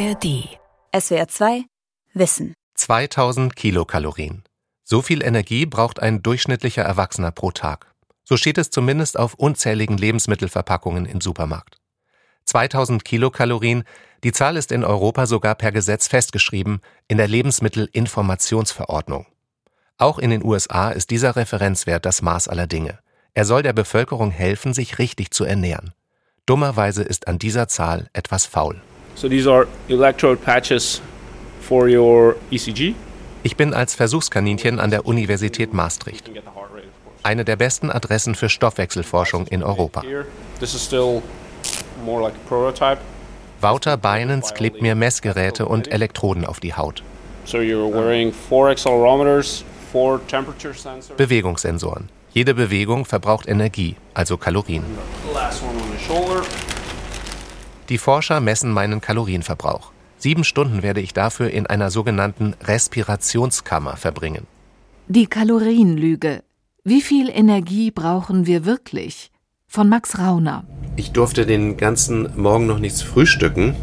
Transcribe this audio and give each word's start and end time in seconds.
ARD. 0.00 0.48
SWR 0.98 1.28
2 1.28 1.64
Wissen. 2.14 2.54
2000 2.74 3.54
Kilokalorien. 3.54 4.44
So 4.82 5.02
viel 5.02 5.22
Energie 5.22 5.66
braucht 5.66 6.00
ein 6.00 6.22
durchschnittlicher 6.22 6.82
Erwachsener 6.82 7.32
pro 7.32 7.50
Tag. 7.50 7.92
So 8.24 8.38
steht 8.38 8.56
es 8.56 8.70
zumindest 8.70 9.18
auf 9.18 9.34
unzähligen 9.34 9.98
Lebensmittelverpackungen 9.98 11.04
im 11.04 11.20
Supermarkt. 11.20 11.76
2000 12.46 13.04
Kilokalorien, 13.04 13.84
die 14.24 14.32
Zahl 14.32 14.56
ist 14.56 14.72
in 14.72 14.84
Europa 14.84 15.26
sogar 15.26 15.54
per 15.54 15.70
Gesetz 15.70 16.08
festgeschrieben 16.08 16.80
in 17.06 17.18
der 17.18 17.28
Lebensmittelinformationsverordnung. 17.28 19.26
Auch 19.98 20.18
in 20.18 20.30
den 20.30 20.42
USA 20.42 20.92
ist 20.92 21.10
dieser 21.10 21.36
Referenzwert 21.36 22.06
das 22.06 22.22
Maß 22.22 22.48
aller 22.48 22.66
Dinge. 22.66 23.00
Er 23.34 23.44
soll 23.44 23.62
der 23.62 23.74
Bevölkerung 23.74 24.30
helfen, 24.30 24.72
sich 24.72 24.98
richtig 24.98 25.32
zu 25.32 25.44
ernähren. 25.44 25.92
Dummerweise 26.46 27.02
ist 27.02 27.28
an 27.28 27.38
dieser 27.38 27.68
Zahl 27.68 28.08
etwas 28.14 28.46
faul. 28.46 28.80
So 29.20 29.28
these 29.28 29.46
are 29.46 29.66
electrode 29.90 30.40
patches 30.42 31.02
for 31.60 31.86
your 31.86 32.36
ECG. 32.50 32.94
Ich 33.42 33.54
bin 33.54 33.74
als 33.74 33.94
Versuchskaninchen 33.94 34.80
an 34.80 34.90
der 34.90 35.04
Universität 35.04 35.74
Maastricht. 35.74 36.30
Eine 37.22 37.44
der 37.44 37.56
besten 37.56 37.90
Adressen 37.90 38.34
für 38.34 38.48
Stoffwechselforschung 38.48 39.46
in 39.48 39.62
Europa. 39.62 40.02
This 40.58 40.72
is 40.74 40.82
still 40.82 41.22
more 42.02 42.22
like 42.22 42.32
a 42.32 42.48
prototype. 42.48 42.98
Wouter 43.60 43.98
Beinens 43.98 44.54
klebt 44.54 44.80
mir 44.80 44.94
Messgeräte 44.94 45.66
und 45.66 45.88
Elektroden 45.88 46.46
auf 46.46 46.58
die 46.58 46.72
Haut. 46.72 47.02
So 47.44 47.58
you're 47.58 47.92
wearing 47.92 48.32
four 48.32 48.70
accelerometers, 48.70 49.64
four 49.92 50.26
temperature 50.28 50.72
sensors. 50.72 51.18
Bewegungssensoren. 51.18 52.08
Jede 52.32 52.54
Bewegung 52.54 53.04
verbraucht 53.04 53.46
Energie, 53.46 53.96
also 54.14 54.38
Kalorien. 54.38 54.82
Last 55.34 55.62
one 55.62 55.72
on 55.72 55.90
the 55.94 56.02
shoulder. 56.02 56.42
Die 57.90 57.98
Forscher 57.98 58.38
messen 58.38 58.70
meinen 58.70 59.00
Kalorienverbrauch. 59.00 59.90
Sieben 60.16 60.44
Stunden 60.44 60.84
werde 60.84 61.00
ich 61.00 61.12
dafür 61.12 61.50
in 61.50 61.66
einer 61.66 61.90
sogenannten 61.90 62.54
Respirationskammer 62.62 63.96
verbringen. 63.96 64.46
Die 65.08 65.26
Kalorienlüge. 65.26 66.44
Wie 66.84 67.02
viel 67.02 67.28
Energie 67.28 67.90
brauchen 67.90 68.46
wir 68.46 68.64
wirklich? 68.64 69.32
Von 69.66 69.88
Max 69.88 70.20
Rauner. 70.20 70.62
Ich 70.94 71.10
durfte 71.10 71.46
den 71.46 71.76
ganzen 71.76 72.28
Morgen 72.40 72.66
noch 72.66 72.78
nichts 72.78 73.02
frühstücken. 73.02 73.74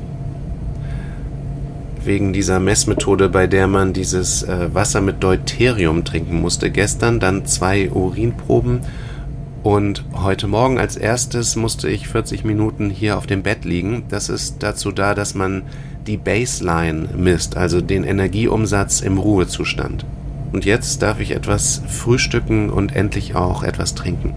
Wegen 2.05 2.31
dieser 2.31 2.61
Messmethode, 2.61 3.27
bei 3.27 3.45
der 3.45 3.67
man 3.67 3.92
dieses 3.92 4.44
äh, 4.44 4.73
Wasser 4.73 5.02
mit 5.02 5.21
Deuterium 5.21 6.05
trinken 6.05 6.39
musste. 6.39 6.71
Gestern 6.71 7.19
dann 7.19 7.45
zwei 7.45 7.92
Urinproben. 7.92 8.80
Und 9.67 10.05
heute 10.13 10.47
Morgen 10.47 10.79
als 10.79 10.95
erstes 10.95 11.57
musste 11.57 11.89
ich 11.89 12.07
40 12.07 12.45
Minuten 12.45 12.89
hier 12.89 13.17
auf 13.17 13.27
dem 13.27 13.43
Bett 13.43 13.65
liegen. 13.65 14.05
Das 14.07 14.29
ist 14.29 14.63
dazu 14.63 14.93
da, 14.93 15.13
dass 15.13 15.35
man 15.35 15.63
die 16.07 16.15
Baseline 16.15 17.09
misst, 17.13 17.57
also 17.57 17.81
den 17.81 18.05
Energieumsatz 18.05 19.01
im 19.01 19.17
Ruhezustand. 19.17 20.05
Und 20.53 20.63
jetzt 20.63 21.01
darf 21.01 21.19
ich 21.19 21.31
etwas 21.31 21.81
frühstücken 21.85 22.69
und 22.69 22.95
endlich 22.95 23.35
auch 23.35 23.61
etwas 23.61 23.93
trinken. 23.93 24.35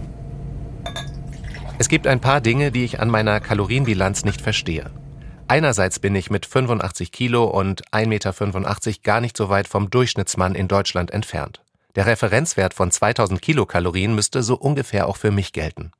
Es 1.78 1.88
gibt 1.88 2.08
ein 2.08 2.18
paar 2.18 2.40
Dinge, 2.40 2.72
die 2.72 2.82
ich 2.82 2.98
an 2.98 3.08
meiner 3.08 3.38
Kalorienbilanz 3.38 4.24
nicht 4.24 4.40
verstehe. 4.40 4.90
Einerseits 5.46 6.00
bin 6.00 6.16
ich 6.16 6.32
mit 6.32 6.44
85 6.44 7.12
Kilo 7.12 7.44
und 7.44 7.84
1,85 7.92 8.06
Meter 8.08 9.02
gar 9.04 9.20
nicht 9.20 9.36
so 9.36 9.48
weit 9.48 9.68
vom 9.68 9.90
Durchschnittsmann 9.90 10.56
in 10.56 10.66
Deutschland 10.66 11.12
entfernt. 11.12 11.60
Der 12.00 12.06
Referenzwert 12.06 12.72
von 12.72 12.90
2000 12.90 13.42
Kilokalorien 13.42 14.14
müsste 14.14 14.42
so 14.42 14.54
ungefähr 14.54 15.06
auch 15.06 15.18
für 15.18 15.30
mich 15.30 15.52
gelten. 15.52 15.92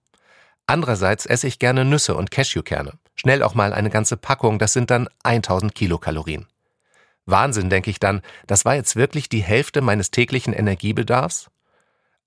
Andererseits 0.66 1.26
esse 1.26 1.46
ich 1.46 1.58
gerne 1.58 1.84
Nüsse 1.84 2.14
und 2.14 2.30
Cashewkerne. 2.30 2.94
Schnell 3.14 3.42
auch 3.42 3.52
mal 3.52 3.74
eine 3.74 3.90
ganze 3.90 4.16
Packung, 4.16 4.58
das 4.58 4.72
sind 4.72 4.90
dann 4.90 5.10
1000 5.24 5.74
Kilokalorien. 5.74 6.46
Wahnsinn, 7.26 7.68
denke 7.68 7.90
ich 7.90 8.00
dann, 8.00 8.22
das 8.46 8.64
war 8.64 8.76
jetzt 8.76 8.96
wirklich 8.96 9.28
die 9.28 9.42
Hälfte 9.42 9.82
meines 9.82 10.10
täglichen 10.10 10.54
Energiebedarfs? 10.54 11.50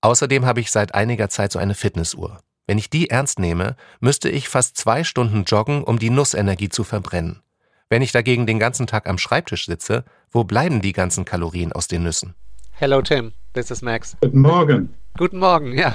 Außerdem 0.02 0.46
habe 0.46 0.60
ich 0.60 0.70
seit 0.70 0.94
einiger 0.94 1.28
Zeit 1.28 1.50
so 1.50 1.58
eine 1.58 1.74
Fitnessuhr. 1.74 2.38
Wenn 2.68 2.78
ich 2.78 2.90
die 2.90 3.10
ernst 3.10 3.40
nehme, 3.40 3.74
müsste 3.98 4.28
ich 4.28 4.48
fast 4.48 4.76
zwei 4.76 5.02
Stunden 5.02 5.42
joggen, 5.42 5.82
um 5.82 5.98
die 5.98 6.10
Nussenergie 6.10 6.68
zu 6.68 6.84
verbrennen. 6.84 7.42
Wenn 7.88 8.02
ich 8.02 8.12
dagegen 8.12 8.46
den 8.46 8.60
ganzen 8.60 8.86
Tag 8.86 9.08
am 9.08 9.18
Schreibtisch 9.18 9.66
sitze, 9.66 10.04
wo 10.30 10.44
bleiben 10.44 10.80
die 10.80 10.92
ganzen 10.92 11.24
Kalorien 11.24 11.72
aus 11.72 11.88
den 11.88 12.04
Nüssen? 12.04 12.36
Hello, 12.76 13.00
Tim. 13.00 13.32
This 13.52 13.70
is 13.70 13.82
Max. 13.82 14.16
Guten 14.20 14.40
Morgen. 14.40 14.94
Guten 15.16 15.38
Morgen, 15.38 15.78
ja. 15.78 15.94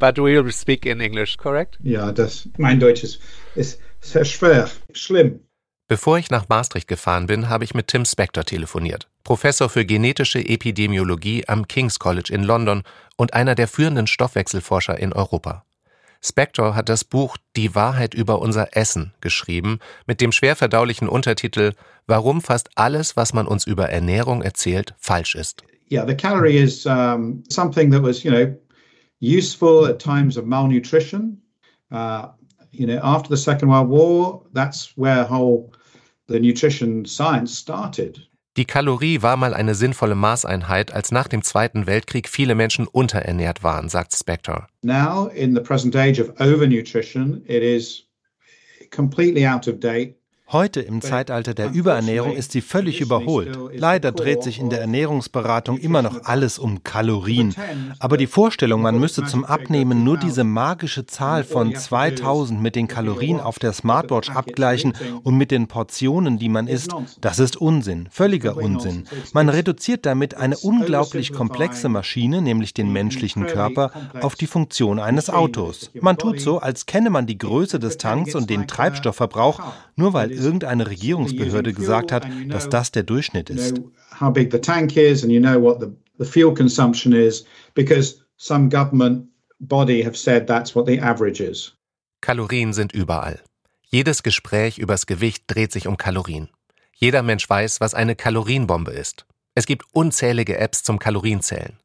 But 0.00 0.18
we'll 0.18 0.50
speak 0.50 0.84
in 0.84 1.00
English, 1.00 1.36
correct? 1.36 1.78
Ja, 1.80 2.10
das, 2.10 2.48
mein 2.58 2.80
Deutsch 2.80 3.04
ist, 3.04 3.20
ist 3.54 3.78
sehr 4.00 4.24
schwer, 4.24 4.68
schlimm. 4.92 5.38
Bevor 5.86 6.18
ich 6.18 6.28
nach 6.28 6.48
Maastricht 6.48 6.88
gefahren 6.88 7.28
bin, 7.28 7.48
habe 7.48 7.62
ich 7.62 7.72
mit 7.72 7.86
Tim 7.86 8.04
Spector 8.04 8.44
telefoniert, 8.44 9.06
Professor 9.22 9.68
für 9.68 9.84
genetische 9.84 10.40
Epidemiologie 10.40 11.46
am 11.46 11.68
King's 11.68 12.00
College 12.00 12.32
in 12.34 12.42
London 12.42 12.82
und 13.16 13.34
einer 13.34 13.54
der 13.54 13.68
führenden 13.68 14.08
Stoffwechselforscher 14.08 14.98
in 14.98 15.12
Europa. 15.12 15.64
Spector 16.20 16.74
hat 16.74 16.88
das 16.88 17.04
Buch 17.04 17.36
Die 17.54 17.76
Wahrheit 17.76 18.12
über 18.12 18.40
unser 18.40 18.76
Essen 18.76 19.14
geschrieben, 19.20 19.78
mit 20.06 20.20
dem 20.20 20.32
schwer 20.32 20.56
verdaulichen 20.56 21.08
Untertitel 21.08 21.74
Warum 22.08 22.40
fast 22.40 22.70
alles, 22.74 23.16
was 23.16 23.32
man 23.34 23.46
uns 23.46 23.68
über 23.68 23.88
Ernährung 23.88 24.42
erzählt, 24.42 24.94
falsch 24.98 25.36
ist. 25.36 25.62
Yeah, 25.92 26.06
the 26.06 26.14
calorie 26.14 26.56
is 26.56 26.86
um, 26.86 27.44
something 27.50 27.90
that 27.90 28.00
was, 28.00 28.24
you 28.24 28.30
know, 28.30 28.56
useful 29.20 29.84
at 29.84 29.98
times 29.98 30.38
of 30.38 30.46
malnutrition. 30.46 31.36
Uh, 31.90 32.28
you 32.70 32.86
know, 32.86 32.98
after 33.02 33.28
the 33.28 33.36
Second 33.36 33.68
World 33.68 33.88
War, 33.88 34.42
that's 34.54 34.96
where 34.96 35.24
whole 35.24 35.74
the 36.28 36.40
nutrition 36.40 37.04
science 37.04 37.54
started. 37.54 38.26
Die 38.56 38.64
Kalorie 38.64 39.20
war 39.20 39.36
mal 39.36 39.52
eine 39.52 39.74
sinnvolle 39.74 40.14
Maßeinheit, 40.14 40.94
als 40.94 41.12
nach 41.12 41.28
dem 41.28 41.42
Zweiten 41.42 41.86
Weltkrieg 41.86 42.26
viele 42.26 42.54
Menschen 42.54 42.86
unterernährt 42.86 43.62
waren, 43.62 43.90
sagt 43.90 44.14
Spector. 44.14 44.68
Now, 44.82 45.28
in 45.28 45.54
the 45.54 45.60
present 45.60 45.94
age 45.94 46.18
of 46.18 46.30
overnutrition, 46.38 47.42
it 47.44 47.62
is 47.62 48.06
completely 48.90 49.46
out 49.46 49.68
of 49.68 49.78
date. 49.78 50.14
Heute 50.52 50.82
im 50.82 51.00
Zeitalter 51.00 51.54
der 51.54 51.72
Überernährung 51.72 52.32
ist 52.32 52.52
sie 52.52 52.60
völlig 52.60 53.00
überholt. 53.00 53.58
Leider 53.72 54.12
dreht 54.12 54.42
sich 54.42 54.58
in 54.58 54.68
der 54.68 54.82
Ernährungsberatung 54.82 55.78
immer 55.78 56.02
noch 56.02 56.24
alles 56.24 56.58
um 56.58 56.84
Kalorien. 56.84 57.54
Aber 57.98 58.18
die 58.18 58.26
Vorstellung, 58.26 58.82
man 58.82 58.98
müsste 58.98 59.24
zum 59.24 59.46
Abnehmen 59.46 60.04
nur 60.04 60.18
diese 60.18 60.44
magische 60.44 61.06
Zahl 61.06 61.44
von 61.44 61.74
2000 61.74 62.60
mit 62.60 62.76
den 62.76 62.86
Kalorien 62.86 63.40
auf 63.40 63.58
der 63.58 63.72
Smartwatch 63.72 64.28
abgleichen 64.28 64.92
und 65.22 65.38
mit 65.38 65.50
den 65.52 65.68
Portionen, 65.68 66.38
die 66.38 66.50
man 66.50 66.66
isst, 66.66 66.94
das 67.22 67.38
ist 67.38 67.56
Unsinn, 67.56 68.10
völliger 68.10 68.58
Unsinn. 68.58 69.04
Man 69.32 69.48
reduziert 69.48 70.04
damit 70.04 70.34
eine 70.34 70.58
unglaublich 70.58 71.32
komplexe 71.32 71.88
Maschine, 71.88 72.42
nämlich 72.42 72.74
den 72.74 72.92
menschlichen 72.92 73.46
Körper, 73.46 73.90
auf 74.20 74.34
die 74.34 74.46
Funktion 74.46 74.98
eines 74.98 75.30
Autos. 75.30 75.90
Man 75.98 76.18
tut 76.18 76.40
so, 76.40 76.58
als 76.58 76.84
kenne 76.84 77.08
man 77.08 77.26
die 77.26 77.38
Größe 77.38 77.78
des 77.78 77.96
Tanks 77.96 78.34
und 78.34 78.50
den 78.50 78.66
Treibstoffverbrauch, 78.66 79.58
nur 79.96 80.12
weil 80.12 80.41
irgendeine 80.42 80.86
Regierungsbehörde 80.86 81.72
gesagt 81.72 82.12
hat, 82.12 82.26
dass 82.48 82.68
das 82.68 82.92
der 82.92 83.02
Durchschnitt 83.02 83.50
ist. 83.50 83.80
How 84.20 84.32
big 84.32 84.52
the 84.52 84.58
tank 84.58 84.96
is 84.96 85.22
and 85.22 85.32
you 85.32 85.40
know 85.40 85.60
what 85.60 85.80
the, 85.80 85.86
the 86.18 86.24
fuel 86.24 86.52
consumption 86.54 87.12
is 87.12 87.44
because 87.74 88.22
some 88.36 88.68
government 88.68 89.26
body 89.60 90.02
have 90.02 90.16
said 90.16 90.46
that's 90.46 90.74
what 90.74 90.86
the 90.86 91.00
average 91.00 91.42
is. 91.42 91.74
Kalorien 92.20 92.72
sind 92.72 92.92
überall. 92.92 93.40
Jedes 93.88 94.22
Gespräch 94.22 94.78
übers 94.78 95.06
Gewicht 95.06 95.44
dreht 95.46 95.72
sich 95.72 95.86
um 95.86 95.96
Kalorien. 95.96 96.48
Jeder 96.94 97.22
Mensch 97.22 97.48
weiß, 97.48 97.80
was 97.80 97.94
eine 97.94 98.14
Kalorienbombe 98.14 98.92
ist. 98.92 99.26
Es 99.54 99.66
gibt 99.66 99.84
unzählige 99.92 100.56
Apps 100.56 100.82
zum 100.82 100.98
Kalorienzählen. 100.98 101.78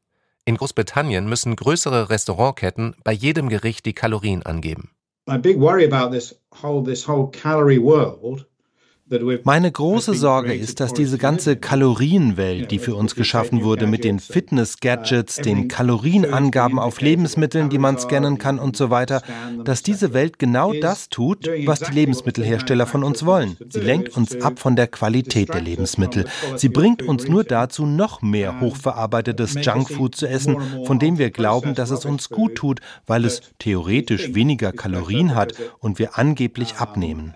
In 0.44 0.56
Großbritannien 0.56 1.28
müssen 1.28 1.56
größere 1.56 2.08
Restaurantketten 2.08 2.96
bei 3.04 3.12
jedem 3.12 3.50
Gericht 3.50 3.84
die 3.84 3.92
Kalorien 3.92 4.42
angeben. 4.44 4.90
My 5.26 5.36
big 5.36 5.60
worry 5.60 5.84
about 5.84 6.10
this 6.10 6.34
whole 6.62 6.82
this 6.82 7.06
whole 7.06 7.30
calorie 7.30 7.82
world 7.82 8.46
Meine 9.44 9.72
große 9.72 10.14
Sorge 10.14 10.54
ist, 10.54 10.80
dass 10.80 10.92
diese 10.92 11.16
ganze 11.16 11.56
Kalorienwelt, 11.56 12.70
die 12.70 12.78
für 12.78 12.94
uns 12.94 13.14
geschaffen 13.14 13.62
wurde, 13.62 13.86
mit 13.86 14.04
den 14.04 14.20
Fitness-Gadgets, 14.20 15.36
den 15.36 15.68
Kalorienangaben 15.68 16.78
auf 16.78 17.00
Lebensmitteln, 17.00 17.70
die 17.70 17.78
man 17.78 17.98
scannen 17.98 18.36
kann 18.36 18.58
und 18.58 18.76
so 18.76 18.90
weiter, 18.90 19.22
dass 19.64 19.82
diese 19.82 20.12
Welt 20.12 20.38
genau 20.38 20.74
das 20.74 21.08
tut, 21.08 21.48
was 21.64 21.80
die 21.80 21.92
Lebensmittelhersteller 21.92 22.86
von 22.86 23.02
uns 23.02 23.24
wollen. 23.24 23.56
Sie 23.70 23.80
lenkt 23.80 24.14
uns 24.14 24.40
ab 24.42 24.58
von 24.58 24.76
der 24.76 24.88
Qualität 24.88 25.54
der 25.54 25.62
Lebensmittel. 25.62 26.26
Sie 26.56 26.68
bringt 26.68 27.02
uns 27.02 27.28
nur 27.28 27.44
dazu, 27.44 27.86
noch 27.86 28.20
mehr 28.20 28.60
hochverarbeitetes 28.60 29.54
Junkfood 29.64 30.16
zu 30.16 30.28
essen, 30.28 30.56
von 30.84 30.98
dem 30.98 31.18
wir 31.18 31.30
glauben, 31.30 31.74
dass 31.74 31.90
es 31.90 32.04
uns 32.04 32.28
gut 32.28 32.56
tut, 32.56 32.80
weil 33.06 33.24
es 33.24 33.40
theoretisch 33.58 34.34
weniger 34.34 34.72
Kalorien 34.72 35.34
hat 35.34 35.54
und 35.78 35.98
wir 35.98 36.18
angeblich 36.18 36.76
abnehmen 36.76 37.32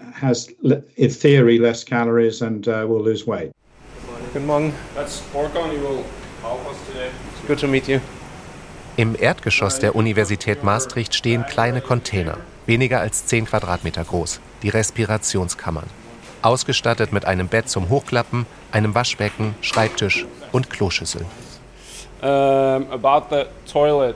less 1.63 1.85
calories 1.85 2.43
and 2.43 2.67
uh, 2.67 2.85
will 2.87 3.03
lose 3.03 3.27
weight. 3.27 3.53
Guten 4.33 4.47
Morgen. 4.47 4.73
That's 4.95 5.23
Orkon. 5.33 5.73
You 5.73 5.81
will 5.81 6.05
help 6.43 6.67
us 6.67 6.79
today. 6.87 7.11
Good 7.47 7.59
to 7.61 7.69
meet 7.69 7.89
you. 7.89 8.01
Im 8.97 9.17
Erdgeschoss 9.19 9.79
der 9.79 9.95
Universität 9.95 10.63
Maastricht 10.65 11.15
stehen 11.15 11.47
kleine 11.47 11.81
Container, 11.81 12.37
weniger 12.67 13.01
als 13.01 13.25
10 13.27 13.47
Quadratmeter 13.47 14.05
groß, 14.05 14.41
die 14.63 14.69
Respirationskammern. 14.69 15.87
ausgestattet 16.43 17.13
mit 17.13 17.25
einem 17.25 17.49
Bett 17.49 17.69
zum 17.69 17.89
Hochklappen, 17.89 18.47
einem 18.73 18.95
Waschbecken, 18.95 19.55
Schreibtisch 19.61 20.27
und 20.51 20.71
Kloschüssel. 20.71 21.25
Um, 22.21 22.87
about 22.91 23.35
the 23.35 23.47
toilet. 23.67 24.15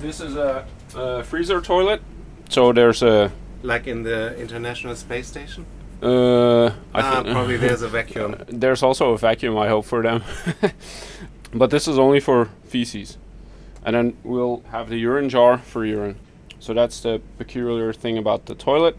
This 0.00 0.20
is 0.20 0.36
a, 0.36 0.64
a 0.96 1.22
freezer 1.22 1.62
toilet. 1.62 2.00
So 2.48 2.72
there's 2.72 3.02
a. 3.02 3.30
Like 3.62 3.86
in 3.86 4.04
the 4.04 4.34
International 4.40 4.96
Space 4.96 5.28
Station? 5.28 5.64
Uh, 6.02 6.66
I 6.94 7.00
Ah, 7.00 7.22
thi- 7.22 7.32
probably 7.32 7.56
there's 7.58 7.82
a 7.82 7.88
vacuum. 7.98 8.36
There's 8.48 8.82
also 8.82 9.12
a 9.12 9.18
vacuum, 9.18 9.56
I 9.58 9.68
hope, 9.68 9.84
for 9.86 10.02
them. 10.02 10.22
but 11.54 11.70
this 11.70 11.88
is 11.88 11.98
only 11.98 12.20
for 12.20 12.48
feces. 12.68 13.18
And 13.84 13.94
then 13.94 14.14
we'll 14.24 14.62
have 14.70 14.88
the 14.90 14.96
urine 14.98 15.28
jar 15.28 15.58
for 15.58 15.84
urine. 15.84 16.16
So 16.60 16.74
that's 16.74 17.00
the 17.02 17.20
peculiar 17.38 17.92
thing 17.92 18.18
about 18.18 18.46
the 18.46 18.54
toilet. 18.54 18.96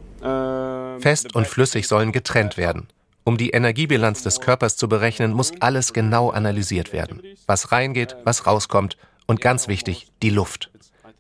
Fest 1.02 1.36
und 1.36 1.48
flüssig 1.48 1.88
sollen 1.88 2.12
getrennt 2.12 2.58
werden. 2.58 2.88
Um 3.24 3.38
die 3.38 3.52
Energiebilanz 3.52 4.24
des 4.24 4.40
Körpers 4.42 4.76
zu 4.76 4.90
berechnen, 4.90 5.34
muss 5.34 5.52
alles 5.62 5.94
genau 5.94 6.30
analysiert 6.32 6.92
werden. 6.94 7.22
Was 7.48 7.72
reingeht, 7.72 8.16
was 8.26 8.46
rauskommt 8.48 8.98
und 9.28 9.40
ganz 9.40 9.68
wichtig, 9.68 10.08
die 10.24 10.30
Luft. 10.32 10.72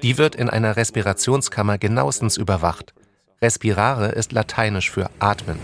Die 0.02 0.18
wird 0.18 0.36
in 0.36 0.50
einer 0.50 0.76
Respirationskammer 0.76 1.78
genauestens 1.78 2.36
überwacht. 2.38 2.94
Respirare 3.42 4.10
ist 4.10 4.34
lateinisch 4.34 4.92
für 4.92 5.10
atmen. 5.20 5.58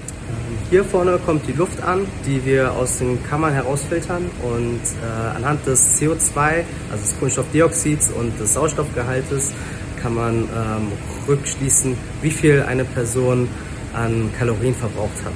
Hier 0.69 0.85
vorne 0.85 1.19
kommt 1.19 1.45
die 1.47 1.51
Luft 1.51 1.83
an, 1.83 2.07
die 2.25 2.45
wir 2.45 2.71
aus 2.73 2.99
den 2.99 3.21
Kammern 3.23 3.53
herausfiltern 3.53 4.31
und 4.43 4.81
äh, 5.03 5.35
anhand 5.35 5.65
des 5.67 5.99
CO2, 5.99 6.63
also 6.89 7.03
des 7.03 7.19
Kohlenstoffdioxids 7.19 8.11
und 8.11 8.39
des 8.39 8.53
Sauerstoffgehaltes 8.53 9.53
kann 10.01 10.15
man 10.15 10.35
ähm, 10.43 10.91
rückschließen, 11.27 11.97
wie 12.21 12.31
viel 12.31 12.63
eine 12.63 12.85
Person 12.85 13.49
an 13.93 14.31
Kalorien 14.37 14.73
verbraucht 14.73 15.23
hat. 15.25 15.33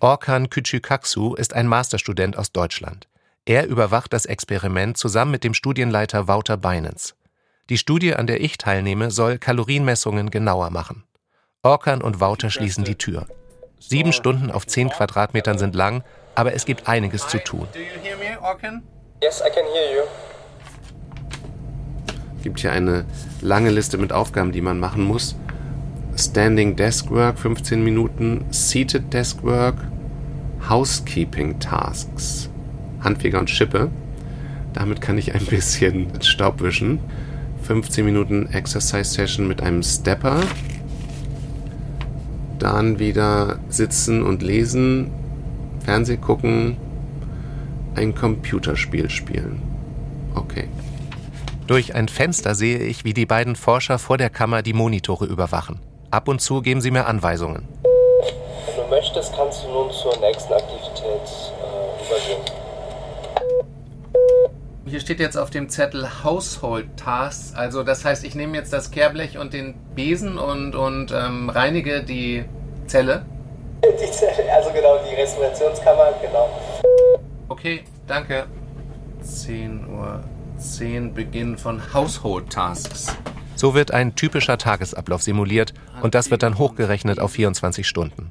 Orkan 0.00 0.48
Küçükaksu 0.48 1.36
ist 1.36 1.54
ein 1.54 1.66
Masterstudent 1.66 2.36
aus 2.36 2.52
Deutschland. 2.52 3.08
Er 3.44 3.66
überwacht 3.66 4.12
das 4.12 4.26
Experiment 4.26 4.96
zusammen 4.96 5.30
mit 5.30 5.44
dem 5.44 5.54
Studienleiter 5.54 6.28
Wouter 6.28 6.56
Beinens. 6.56 7.14
Die 7.68 7.78
Studie, 7.78 8.14
an 8.14 8.28
der 8.28 8.40
ich 8.40 8.58
teilnehme, 8.58 9.10
soll 9.10 9.38
Kalorienmessungen 9.38 10.30
genauer 10.30 10.70
machen. 10.70 11.02
Orkan 11.64 12.00
und 12.00 12.20
Wouter 12.20 12.48
schließen 12.48 12.84
die 12.84 12.94
Tür. 12.94 13.26
Sieben 13.80 14.12
Stunden 14.12 14.52
auf 14.52 14.68
zehn 14.68 14.88
Quadratmetern 14.88 15.58
sind 15.58 15.74
lang, 15.74 16.04
aber 16.36 16.54
es 16.54 16.64
gibt 16.64 16.86
einiges 16.86 17.26
zu 17.26 17.42
tun. 17.42 17.66
Yes, 19.20 19.40
I 19.40 19.50
can 19.50 19.64
hear 19.72 19.96
you. 19.96 20.02
Es 22.36 22.44
gibt 22.44 22.60
hier 22.60 22.70
eine 22.70 23.04
lange 23.40 23.70
Liste 23.70 23.98
mit 23.98 24.12
Aufgaben, 24.12 24.52
die 24.52 24.60
man 24.60 24.78
machen 24.78 25.02
muss. 25.02 25.34
Standing 26.16 26.76
Desk 26.76 27.10
Work 27.10 27.36
15 27.40 27.82
Minuten, 27.82 28.44
Seated 28.50 29.12
Desk 29.12 29.42
Work, 29.42 29.78
Housekeeping 30.68 31.58
Tasks, 31.58 32.48
Handfeger 33.00 33.40
und 33.40 33.50
Schippe. 33.50 33.90
Damit 34.72 35.00
kann 35.00 35.18
ich 35.18 35.34
ein 35.34 35.46
bisschen 35.46 36.22
Staub 36.22 36.60
wischen. 36.60 37.00
15 37.66 38.04
Minuten 38.04 38.48
Exercise 38.52 39.12
Session 39.12 39.48
mit 39.48 39.60
einem 39.60 39.82
Stepper. 39.82 40.40
Dann 42.60 43.00
wieder 43.00 43.58
sitzen 43.68 44.22
und 44.22 44.40
lesen, 44.40 45.10
Fernseh 45.84 46.16
gucken, 46.16 46.76
ein 47.96 48.14
Computerspiel 48.14 49.10
spielen. 49.10 49.60
Okay. 50.36 50.68
Durch 51.66 51.96
ein 51.96 52.06
Fenster 52.06 52.54
sehe 52.54 52.78
ich, 52.78 53.04
wie 53.04 53.14
die 53.14 53.26
beiden 53.26 53.56
Forscher 53.56 53.98
vor 53.98 54.16
der 54.16 54.30
Kammer 54.30 54.62
die 54.62 54.72
Monitore 54.72 55.26
überwachen. 55.26 55.80
Ab 56.12 56.28
und 56.28 56.40
zu 56.40 56.62
geben 56.62 56.80
sie 56.80 56.92
mir 56.92 57.06
Anweisungen. 57.06 57.66
Wenn 57.82 58.76
du 58.76 58.88
möchtest, 58.88 59.34
kannst 59.34 59.64
du 59.64 59.68
nun 59.72 59.90
zur 59.90 60.16
nächsten 60.20 60.52
Aktivität 60.52 61.02
äh, 61.02 62.06
übergehen. 62.06 62.65
Hier 64.88 65.00
steht 65.00 65.18
jetzt 65.18 65.36
auf 65.36 65.50
dem 65.50 65.68
Zettel 65.68 66.22
Household 66.22 66.96
Tasks. 66.96 67.52
Also 67.56 67.82
das 67.82 68.04
heißt, 68.04 68.24
ich 68.24 68.36
nehme 68.36 68.56
jetzt 68.56 68.72
das 68.72 68.92
Kehrblech 68.92 69.36
und 69.36 69.52
den 69.52 69.74
Besen 69.96 70.38
und, 70.38 70.76
und 70.76 71.10
ähm, 71.10 71.50
reinige 71.50 72.04
die 72.04 72.44
Zelle. 72.86 73.26
Die 73.82 74.10
Zelle, 74.12 74.52
also 74.54 74.70
genau, 74.70 74.98
die 74.98 75.16
Respirationskammer, 75.16 76.14
genau. 76.22 76.48
Okay, 77.48 77.82
danke. 78.06 78.46
10 79.22 79.88
Uhr 79.88 80.22
10 80.56 81.14
Beginn 81.14 81.58
von 81.58 81.92
Household 81.92 82.48
Tasks. 82.50 83.08
So 83.56 83.74
wird 83.74 83.90
ein 83.90 84.14
typischer 84.14 84.56
Tagesablauf 84.56 85.20
simuliert 85.20 85.74
und 86.00 86.14
das 86.14 86.30
wird 86.30 86.44
dann 86.44 86.58
hochgerechnet 86.58 87.18
auf 87.18 87.32
24 87.32 87.88
Stunden. 87.88 88.30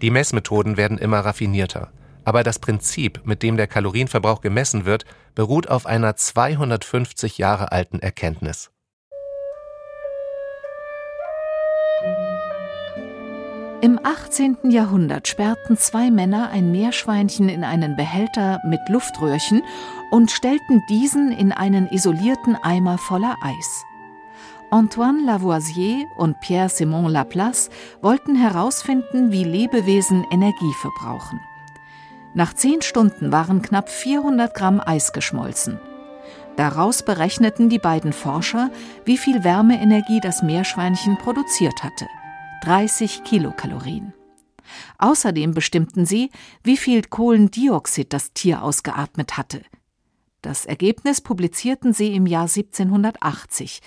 Die 0.00 0.10
Messmethoden 0.10 0.78
werden 0.78 0.96
immer 0.96 1.20
raffinierter. 1.20 1.90
Aber 2.30 2.44
das 2.44 2.60
Prinzip, 2.60 3.22
mit 3.24 3.42
dem 3.42 3.56
der 3.56 3.66
Kalorienverbrauch 3.66 4.40
gemessen 4.40 4.84
wird, 4.84 5.04
beruht 5.34 5.68
auf 5.68 5.84
einer 5.84 6.14
250 6.14 7.38
Jahre 7.38 7.72
alten 7.72 7.98
Erkenntnis. 7.98 8.70
Im 13.80 13.98
18. 14.04 14.58
Jahrhundert 14.70 15.26
sperrten 15.26 15.76
zwei 15.76 16.12
Männer 16.12 16.50
ein 16.50 16.70
Meerschweinchen 16.70 17.48
in 17.48 17.64
einen 17.64 17.96
Behälter 17.96 18.60
mit 18.64 18.78
Luftröhrchen 18.88 19.64
und 20.12 20.30
stellten 20.30 20.82
diesen 20.88 21.32
in 21.32 21.50
einen 21.50 21.88
isolierten 21.88 22.54
Eimer 22.54 22.98
voller 22.98 23.34
Eis. 23.42 23.84
Antoine 24.70 25.24
Lavoisier 25.24 26.06
und 26.16 26.38
Pierre-Simon 26.38 27.10
Laplace 27.10 27.70
wollten 28.02 28.36
herausfinden, 28.36 29.32
wie 29.32 29.42
Lebewesen 29.42 30.24
Energie 30.30 30.74
verbrauchen. 30.80 31.40
Nach 32.34 32.54
zehn 32.54 32.80
Stunden 32.80 33.32
waren 33.32 33.60
knapp 33.60 33.88
400 33.88 34.54
Gramm 34.54 34.80
Eis 34.80 35.12
geschmolzen. 35.12 35.80
Daraus 36.56 37.04
berechneten 37.04 37.68
die 37.68 37.78
beiden 37.78 38.12
Forscher, 38.12 38.70
wie 39.04 39.16
viel 39.16 39.42
Wärmeenergie 39.42 40.20
das 40.20 40.42
Meerschweinchen 40.42 41.16
produziert 41.18 41.82
hatte. 41.82 42.06
30 42.62 43.24
Kilokalorien. 43.24 44.12
Außerdem 44.98 45.54
bestimmten 45.54 46.06
sie, 46.06 46.30
wie 46.62 46.76
viel 46.76 47.02
Kohlendioxid 47.02 48.12
das 48.12 48.32
Tier 48.32 48.62
ausgeatmet 48.62 49.36
hatte. 49.36 49.62
Das 50.42 50.66
Ergebnis 50.66 51.20
publizierten 51.20 51.92
sie 51.92 52.14
im 52.14 52.26
Jahr 52.26 52.48
1780. 52.48 53.80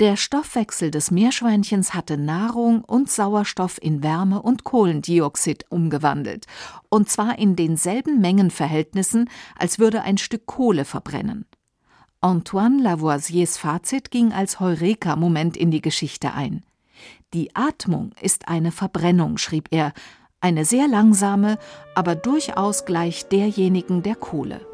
Der 0.00 0.16
Stoffwechsel 0.16 0.90
des 0.90 1.10
Meerschweinchens 1.10 1.92
hatte 1.92 2.16
Nahrung 2.16 2.82
und 2.82 3.10
Sauerstoff 3.10 3.76
in 3.82 4.02
Wärme 4.02 4.40
und 4.40 4.64
Kohlendioxid 4.64 5.66
umgewandelt, 5.68 6.46
und 6.88 7.10
zwar 7.10 7.38
in 7.38 7.54
denselben 7.54 8.18
Mengenverhältnissen, 8.18 9.28
als 9.58 9.78
würde 9.78 10.00
ein 10.00 10.16
Stück 10.16 10.46
Kohle 10.46 10.86
verbrennen. 10.86 11.44
Antoine 12.22 12.82
Lavoisiers 12.82 13.58
Fazit 13.58 14.10
ging 14.10 14.32
als 14.32 14.58
Heureka-Moment 14.58 15.58
in 15.58 15.70
die 15.70 15.82
Geschichte 15.82 16.32
ein. 16.32 16.64
Die 17.34 17.54
Atmung 17.54 18.12
ist 18.22 18.48
eine 18.48 18.72
Verbrennung, 18.72 19.36
schrieb 19.36 19.68
er, 19.70 19.92
eine 20.40 20.64
sehr 20.64 20.88
langsame, 20.88 21.58
aber 21.94 22.14
durchaus 22.14 22.86
gleich 22.86 23.28
derjenigen 23.28 24.02
der 24.02 24.14
Kohle. 24.14 24.69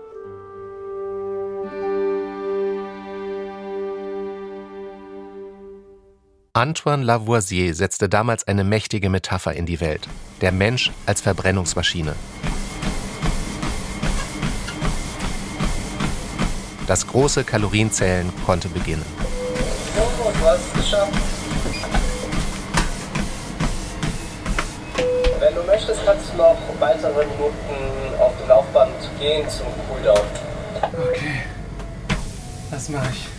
Antoine 6.56 7.04
Lavoisier 7.04 7.74
setzte 7.74 8.08
damals 8.08 8.48
eine 8.48 8.64
mächtige 8.64 9.10
Metapher 9.10 9.52
in 9.52 9.66
die 9.66 9.78
Welt. 9.78 10.08
Der 10.40 10.52
Mensch 10.52 10.90
als 11.04 11.20
Verbrennungsmaschine. 11.20 12.14
Das 16.86 17.06
große 17.06 17.44
Kalorienzählen 17.44 18.32
konnte 18.46 18.70
beginnen. 18.70 19.04
Du 19.94 20.46
hast 20.46 20.60
es 20.72 20.80
geschafft. 20.80 21.12
Wenn 25.38 25.54
du 25.54 25.62
möchtest, 25.64 26.06
kannst 26.06 26.32
du 26.32 26.38
noch 26.38 26.56
weitere 26.80 27.26
Minuten 27.26 28.18
auf 28.18 28.32
dem 28.40 28.48
Laufband 28.48 28.94
gehen 29.20 29.46
zum 29.50 29.66
Cooldown. 29.90 30.26
Okay, 30.80 31.42
das 32.70 32.88
mache 32.88 33.10
ich. 33.12 33.35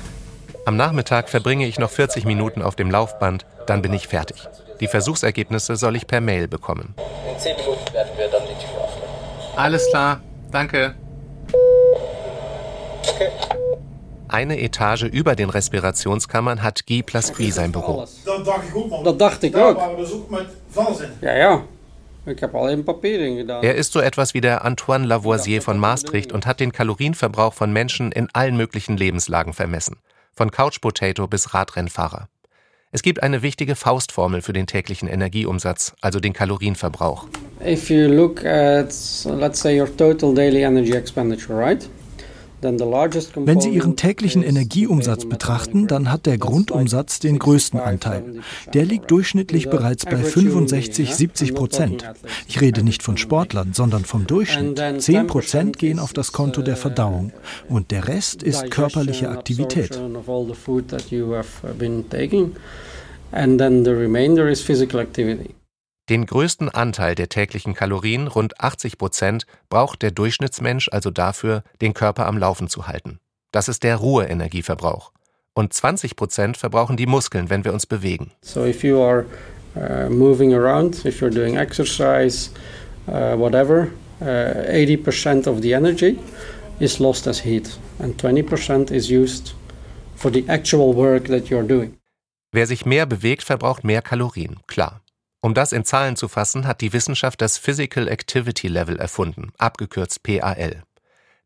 Am 0.68 0.76
Nachmittag 0.76 1.30
verbringe 1.30 1.66
ich 1.66 1.80
noch 1.80 1.90
40 1.90 2.26
Minuten 2.26 2.62
auf 2.62 2.76
dem 2.76 2.92
Laufband, 2.92 3.46
dann 3.68 3.82
bin 3.82 3.94
ich 3.94 4.10
fertig. 4.10 4.50
Die 4.82 4.88
Versuchsergebnisse 4.88 5.78
soll 5.78 5.96
ich 5.96 6.08
per 6.08 6.20
Mail 6.20 6.50
bekommen. 6.50 6.94
In 7.32 7.40
10 7.40 7.56
Minuten 7.56 7.94
werden 7.94 8.10
wir 8.18 8.28
dann 8.28 8.42
die 8.42 8.66
Tür 8.66 8.84
öffnen. 8.84 9.04
Alles 9.56 9.90
klar, 9.90 10.20
danke. 10.52 10.94
Okay. 13.08 13.30
Eine 14.28 14.60
Etage 14.60 15.04
über 15.04 15.38
den 15.38 15.50
Respirationskammern 15.50 16.62
hat 16.62 16.86
Guy 16.86 17.02
Plasqui 17.02 17.50
sein 17.50 17.72
Büro. 17.72 18.06
Dat 18.26 18.46
dacht 18.46 18.64
ik 18.66 18.76
ook, 18.76 19.04
Dat 19.06 19.20
dacht 19.20 19.44
ik. 19.44 19.56
Ja, 21.22 21.34
ja. 21.34 21.62
Ik 22.26 22.40
heb 22.40 22.54
alleen 22.54 22.84
papier 22.84 23.22
in 23.22 23.38
gedaan. 23.38 23.64
Er 23.64 23.76
ist 23.76 23.94
so 23.94 24.02
etwas 24.02 24.34
wie 24.34 24.42
der 24.42 24.66
Antoine 24.66 25.08
Lavoisier 25.08 25.62
von 25.62 25.80
Maastricht 25.80 26.34
und 26.34 26.46
hat 26.46 26.60
den 26.60 26.74
Kalorienverbrauch 26.74 27.54
von 27.54 27.72
Menschen 27.72 28.12
in 28.12 28.28
allen 28.34 28.58
möglichen 28.58 28.98
Lebenslagen 28.98 29.54
vermessen. 29.54 29.96
Von 30.38 30.52
Couch 30.52 30.82
Potato 30.82 31.26
bis 31.26 31.56
Radrennfahrer. 31.56 32.30
Es 32.92 33.02
gibt 33.02 33.24
eine 33.24 33.42
wichtige 33.42 33.76
Faustformel 33.76 34.44
für 34.44 34.54
den 34.54 34.68
täglichen 34.68 35.10
Energieumsatz, 35.10 35.96
also 36.00 36.20
den 36.20 36.34
Kalorienverbrauch. 36.34 37.26
If 37.66 37.90
you 37.90 38.08
look 38.08 38.46
at, 38.46 38.94
let's 39.26 39.60
say, 39.60 39.82
your 39.82 39.88
total 39.98 40.36
daily 40.36 40.62
energy 40.62 40.94
expenditure, 40.94 41.58
right? 41.60 41.90
Wenn 42.62 43.62
Sie 43.62 43.70
Ihren 43.70 43.96
täglichen 43.96 44.42
Energieumsatz 44.42 45.26
betrachten, 45.26 45.88
dann 45.88 46.12
hat 46.12 46.26
der 46.26 46.38
Grundumsatz 46.38 47.20
den 47.20 47.38
größten 47.38 47.80
Anteil. 47.80 48.24
Der 48.74 48.86
liegt 48.86 49.12
durchschnittlich 49.12 49.70
bereits 49.70 50.06
bei 50.06 50.18
65, 50.18 51.14
70 51.14 51.54
Prozent. 51.54 52.04
Ich 52.48 52.60
rede 52.60 52.84
nicht 52.84 53.04
von 53.04 53.18
Sportlern, 53.18 53.74
sondern 53.74 54.06
vom 54.06 54.26
Durchschnitt. 54.26 55.02
10 55.02 55.28
Prozent 55.28 55.78
gehen 55.78 56.00
auf 56.00 56.14
das 56.14 56.32
Konto 56.32 56.62
der 56.62 56.78
Verdauung 56.78 57.32
und 57.70 57.92
der 57.92 58.08
Rest 58.08 58.42
ist 58.44 58.72
körperliche 58.72 59.30
Aktivität. 59.30 60.00
And 63.30 63.60
then 63.60 63.84
the 63.84 63.92
remainder 63.92 64.48
is 64.48 64.62
physical 64.62 65.02
activity. 65.02 65.57
Den 66.10 66.26
größten 66.26 66.70
Anteil 66.70 67.16
der 67.16 67.28
täglichen 67.28 67.74
Kalorien, 67.74 68.28
rund 68.28 68.62
80 68.62 68.98
Prozent, 68.98 69.46
braucht 69.70 70.02
der 70.02 70.12
Durchschnittsmensch 70.12 70.88
also 70.90 71.12
dafür, 71.12 71.64
den 71.82 71.94
Körper 71.94 72.28
am 72.28 72.38
Laufen 72.38 72.70
zu 72.70 72.88
halten. 72.88 73.20
Das 73.52 73.68
ist 73.68 73.84
der 73.84 73.98
Ruheenergieverbrauch. 73.98 75.12
Und 75.54 75.74
20 75.74 76.16
Prozent 76.16 76.56
verbrauchen 76.56 76.96
die 76.96 77.08
Muskeln, 77.08 77.50
wenn 77.50 77.66
wir 77.66 77.74
uns 77.74 77.86
bewegen. 77.86 78.32
So 78.42 78.66
if 78.66 78.84
you 78.86 79.02
are 79.02 79.26
uh, 79.76 80.10
moving 80.10 80.54
around, 80.54 81.04
if 81.04 81.22
you're 81.22 81.34
doing 81.34 81.58
exercise, 81.58 82.52
uh, 83.08 83.38
whatever, 83.38 83.90
uh, 84.22 84.26
80% 84.26 85.46
of 85.46 85.62
the 85.62 85.74
energy 85.74 86.18
is 86.80 87.00
lost 87.00 87.28
as 87.28 87.44
heat 87.44 87.78
and 88.00 88.22
20% 88.22 88.92
is 88.92 89.10
used 89.10 89.56
for 90.16 90.32
the 90.32 90.46
actual 90.48 90.96
work 90.96 91.26
that 91.26 91.50
you're 91.50 91.68
doing. 91.68 91.98
Wer 92.54 92.66
sich 92.66 92.86
mehr 92.86 93.06
bewegt, 93.06 93.44
verbraucht 93.44 93.84
mehr 93.84 94.02
Kalorien, 94.02 94.58
klar. 94.68 95.02
Um 95.48 95.54
das 95.54 95.72
in 95.72 95.86
Zahlen 95.86 96.18
zu 96.18 96.28
fassen, 96.28 96.68
hat 96.68 96.82
die 96.82 96.92
Wissenschaft 96.92 97.42
das 97.42 97.58
Physical 97.58 98.10
Activity 98.10 98.68
Level 98.68 99.00
erfunden, 99.00 99.54
abgekürzt 99.58 100.22
PAL. 100.22 100.84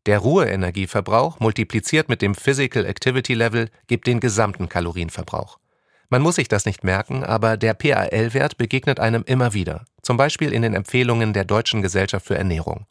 Der 0.06 0.18
Ruheenergieverbrauch 0.18 1.38
multipliziert 1.38 2.08
mit 2.08 2.20
dem 2.20 2.34
Physical 2.34 2.84
Activity 2.84 3.34
Level 3.34 3.68
gibt 3.86 4.08
den 4.08 4.18
gesamten 4.18 4.68
Kalorienverbrauch. 4.68 5.60
Man 6.08 6.20
muss 6.20 6.34
sich 6.34 6.48
das 6.48 6.66
nicht 6.66 6.82
merken, 6.82 7.22
aber 7.22 7.56
der 7.56 7.74
PAL-Wert 7.74 8.56
begegnet 8.56 8.98
einem 8.98 9.22
immer 9.24 9.54
wieder, 9.54 9.84
zum 10.02 10.16
Beispiel 10.16 10.52
in 10.52 10.62
den 10.62 10.74
Empfehlungen 10.74 11.32
der 11.32 11.44
Deutschen 11.44 11.80
Gesellschaft 11.80 12.26
für 12.26 12.36
Ernährung. 12.36 12.86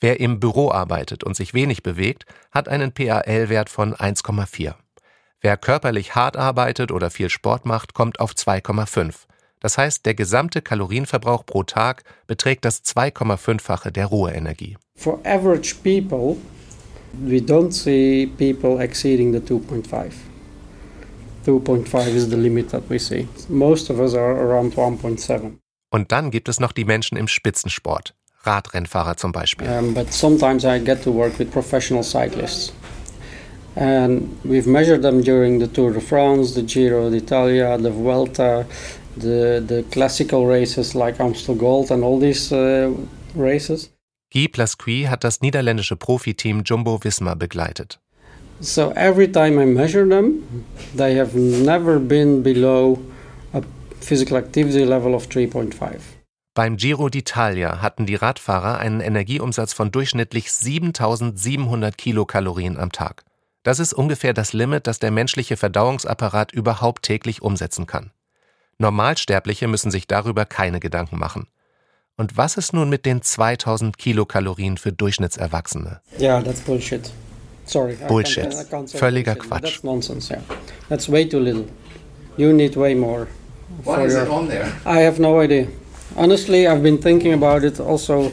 Wer 0.00 0.18
im 0.18 0.40
Büro 0.40 0.72
arbeitet 0.72 1.22
und 1.22 1.36
sich 1.36 1.54
wenig 1.54 1.84
bewegt, 1.84 2.26
hat 2.50 2.68
einen 2.68 2.90
PAL-Wert 2.90 3.70
von 3.70 3.94
1,4. 3.94 4.74
Wer 5.42 5.56
körperlich 5.56 6.16
hart 6.16 6.36
arbeitet 6.36 6.90
oder 6.90 7.08
viel 7.12 7.30
Sport 7.30 7.66
macht, 7.66 7.94
kommt 7.94 8.18
auf 8.18 8.32
2,5. 8.32 9.29
Das 9.60 9.76
heißt, 9.78 10.06
der 10.06 10.14
gesamte 10.14 10.62
Kalorienverbrauch 10.62 11.44
pro 11.44 11.62
Tag 11.62 12.02
beträgt 12.26 12.64
das 12.64 12.82
2,5-fache 12.82 13.90
der 13.90 14.06
Ruheenergie. 14.06 14.76
For 14.96 15.20
average 15.24 15.76
people, 15.82 16.36
we 17.12 17.36
don't 17.36 17.72
see 17.72 18.26
people 18.38 18.82
exceeding 18.82 19.32
the 19.32 19.40
2.5. 19.40 20.12
2.5 21.46 22.06
is 22.08 22.28
the 22.28 22.36
limit 22.36 22.70
that 22.70 22.82
we 22.88 22.98
see. 22.98 23.28
Most 23.48 23.90
of 23.90 23.98
us 23.98 24.14
are 24.14 24.34
around 24.34 24.74
1.7. 24.74 25.58
Und 25.90 26.12
dann 26.12 26.30
gibt 26.30 26.48
es 26.48 26.60
noch 26.60 26.72
die 26.72 26.84
Menschen 26.84 27.16
im 27.16 27.28
Spitzensport. 27.28 28.14
Radrennfahrer 28.42 29.16
zum 29.16 29.32
Beispiel. 29.32 29.68
Um, 29.68 29.92
but 29.92 30.12
sometimes 30.12 30.64
I 30.64 30.78
get 30.82 31.02
to 31.04 31.12
work 31.12 31.38
with 31.38 31.50
professional 31.50 32.02
cyclists. 32.02 32.72
And 33.76 34.36
we've 34.44 34.66
measured 34.66 35.02
them 35.02 35.22
during 35.22 35.60
the 35.60 35.68
Tour 35.68 35.92
de 35.92 36.00
France, 36.00 36.54
the 36.54 36.62
Giro 36.66 37.10
d'Italia, 37.10 37.78
the 37.78 37.90
Vuelta, 37.90 38.66
the, 39.16 39.62
the 39.66 39.82
classical 39.90 40.46
races 40.46 40.94
like 40.94 41.20
Amstel 41.20 41.54
Gold 41.54 41.90
and 41.90 42.04
all 42.04 42.18
these 42.18 42.52
uh, 42.52 42.90
races. 43.34 43.90
Guy 44.32 44.48
Plasqui 44.48 45.08
hat 45.08 45.24
das 45.24 45.40
niederländische 45.40 45.96
Profiteam 45.96 46.62
Jumbo 46.64 47.02
Visma 47.02 47.34
begleitet. 47.34 47.98
So 48.60 48.92
every 48.94 49.30
time 49.30 49.60
I 49.60 49.66
measure 49.66 50.06
them, 50.06 50.42
they 50.96 51.16
have 51.18 51.34
never 51.34 51.98
been 51.98 52.42
below 52.42 52.98
a 53.52 53.62
physical 54.00 54.36
activity 54.36 54.84
level 54.84 55.14
of 55.14 55.26
3.5. 55.26 56.00
Beim 56.54 56.76
Giro 56.76 57.08
d'Italia 57.08 57.80
hatten 57.80 58.06
die 58.06 58.16
Radfahrer 58.16 58.78
einen 58.78 59.00
Energieumsatz 59.00 59.72
von 59.72 59.90
durchschnittlich 59.90 60.52
7700 60.52 61.96
Kilokalorien 61.96 62.76
am 62.76 62.92
Tag. 62.92 63.24
Das 63.62 63.78
ist 63.78 63.92
ungefähr 63.92 64.34
das 64.34 64.52
Limit, 64.52 64.86
das 64.86 64.98
der 64.98 65.10
menschliche 65.10 65.56
Verdauungsapparat 65.56 66.52
überhaupt 66.52 67.04
täglich 67.04 67.42
umsetzen 67.42 67.86
kann. 67.86 68.10
Normalsterbliche 68.80 69.68
müssen 69.68 69.90
sich 69.90 70.06
darüber 70.06 70.46
keine 70.46 70.80
Gedanken 70.80 71.18
machen. 71.18 71.46
Und 72.16 72.38
was 72.38 72.56
ist 72.56 72.72
nun 72.72 72.88
mit 72.88 73.04
den 73.04 73.20
2000 73.20 73.98
Kilokalorien 73.98 74.78
für 74.78 74.90
Durchschnittserwachsene? 74.90 76.00
Ja, 76.18 76.36
yeah, 76.36 76.42
that's 76.42 76.60
bullshit. 76.60 77.12
Sorry. 77.66 77.96
Bullshit. 78.08 78.46
I 78.46 78.48
can't, 78.48 78.54
I 78.54 78.70
can't 78.70 78.90
Völliger 78.90 79.34
bullshit. 79.34 79.50
Quatsch. 79.50 79.62
That's 79.62 79.84
nonsense, 79.84 80.30
yeah. 80.30 80.40
That's 80.88 81.08
way 81.10 81.28
too 81.28 81.40
little. 81.40 81.66
You 82.38 82.54
need 82.54 82.74
way 82.74 82.94
more. 82.94 83.28
What 83.84 84.00
is 84.00 84.14
your... 84.14 84.22
it 84.22 84.30
on 84.30 84.48
there? 84.48 84.72
I 84.86 85.00
have 85.00 85.20
no 85.20 85.40
idea. 85.40 85.66
Honestly, 86.16 86.66
I've 86.66 86.82
been 86.82 86.98
thinking 86.98 87.34
about 87.34 87.64
it 87.64 87.80
also 87.80 88.32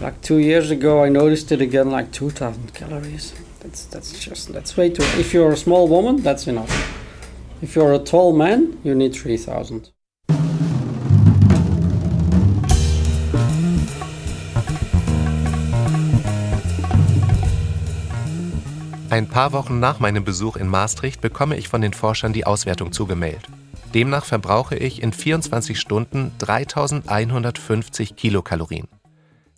like 0.00 0.20
two 0.22 0.38
years 0.38 0.72
ago. 0.72 1.04
I 1.04 1.08
noticed 1.08 1.52
it 1.52 1.60
again, 1.60 1.90
like 1.90 2.10
2000 2.10 2.74
calories. 2.74 3.32
That's, 3.60 3.84
that's 3.84 4.18
just, 4.18 4.52
that's 4.52 4.76
way 4.76 4.90
too. 4.90 5.04
If 5.18 5.32
you're 5.32 5.52
a 5.52 5.56
small 5.56 5.86
woman, 5.86 6.22
that's 6.22 6.48
enough. 6.48 6.70
If 7.60 7.74
you're 7.74 7.92
a 7.92 7.98
tall 7.98 8.32
man, 8.32 8.76
you 8.84 8.94
need 8.94 9.14
3000. 9.14 9.92
Ein 19.10 19.26
paar 19.26 19.52
Wochen 19.52 19.80
nach 19.80 19.98
meinem 19.98 20.22
Besuch 20.22 20.56
in 20.56 20.68
Maastricht 20.68 21.20
bekomme 21.20 21.56
ich 21.56 21.68
von 21.68 21.80
den 21.80 21.92
Forschern 21.92 22.32
die 22.32 22.46
Auswertung 22.46 22.92
zugemeldet. 22.92 23.48
Demnach 23.92 24.24
verbrauche 24.24 24.76
ich 24.76 25.02
in 25.02 25.12
24 25.12 25.80
Stunden 25.80 26.30
3150 26.38 28.14
Kilokalorien. 28.14 28.86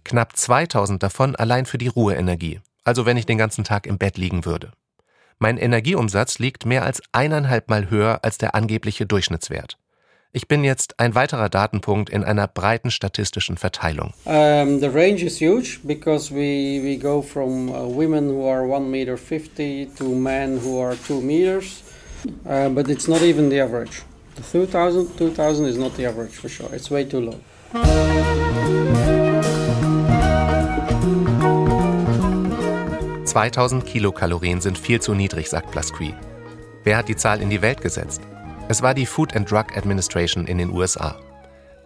Knapp 0.05 0.37
2000 0.37 1.03
davon 1.03 1.37
allein 1.37 1.67
für 1.67 1.77
die 1.77 1.89
Ruheenergie, 1.89 2.61
also 2.85 3.05
wenn 3.05 3.19
ich 3.19 3.27
den 3.27 3.37
ganzen 3.37 3.65
Tag 3.65 3.87
im 3.87 3.99
Bett 3.99 4.17
liegen 4.17 4.47
würde. 4.47 4.71
Mein 5.43 5.57
Energieumsatz 5.57 6.39
liegt 6.39 6.67
mehr 6.67 6.85
als 6.85 7.03
eineinhalb 7.13 7.71
Mal 7.71 7.89
höher 7.89 8.21
als 8.23 8.37
der 8.37 8.55
angebliche 8.55 9.07
Durchschnittswert. 9.07 9.79
Ich 10.33 10.49
bin 10.49 10.65
jetzt 10.65 11.01
ein 11.01 11.15
weiterer 11.15 11.49
Datenpunkt 11.49 12.11
in 12.11 12.23
einer 12.25 12.47
breiten 12.47 12.91
statistischen 12.91 13.57
Verteilung. 13.57 14.13
Um, 14.27 14.81
the 14.81 14.89
range 14.89 15.25
is 15.25 15.41
huge 15.41 15.81
because 15.83 16.31
we, 16.31 16.83
we 16.85 16.99
go 16.99 17.23
from 17.23 17.71
uh, 17.71 17.89
women 17.89 18.29
who 18.29 18.47
are 18.47 18.69
1 18.69 18.91
meter 18.91 19.17
50 19.17 19.89
to 19.97 20.05
men 20.15 20.61
who 20.63 20.79
are 20.79 20.95
2 21.09 21.23
meters, 21.23 21.83
uh, 22.45 22.69
but 22.69 22.91
it's 22.91 23.09
not 23.09 23.23
even 23.23 23.49
the 23.49 23.63
average. 23.63 24.03
The 24.37 24.43
2000, 24.43 25.17
2000 25.17 25.67
is 25.67 25.79
not 25.79 25.97
the 25.97 26.05
average 26.05 26.33
for 26.33 26.51
sure. 26.51 26.69
It's 26.75 26.91
way 26.91 27.05
too 27.07 27.21
low. 27.21 27.41
2000 33.31 33.87
Kilokalorien 33.87 34.61
sind 34.61 34.77
viel 34.77 35.01
zu 35.01 35.15
niedrig, 35.15 35.49
sagt 35.49 35.71
Plasqui. 35.71 36.17
Wer 36.83 36.97
hat 36.97 37.09
die 37.09 37.15
Zahl 37.15 37.41
in 37.41 37.49
die 37.49 37.63
Welt 37.63 37.81
gesetzt? 37.81 38.23
Es 38.69 38.83
war 38.83 38.93
die 38.93 39.07
Food 39.07 39.37
and 39.37 39.49
Drug 39.49 39.77
Administration 39.77 40.49
in 40.49 40.59
den 40.59 40.71
USA. 40.71 41.17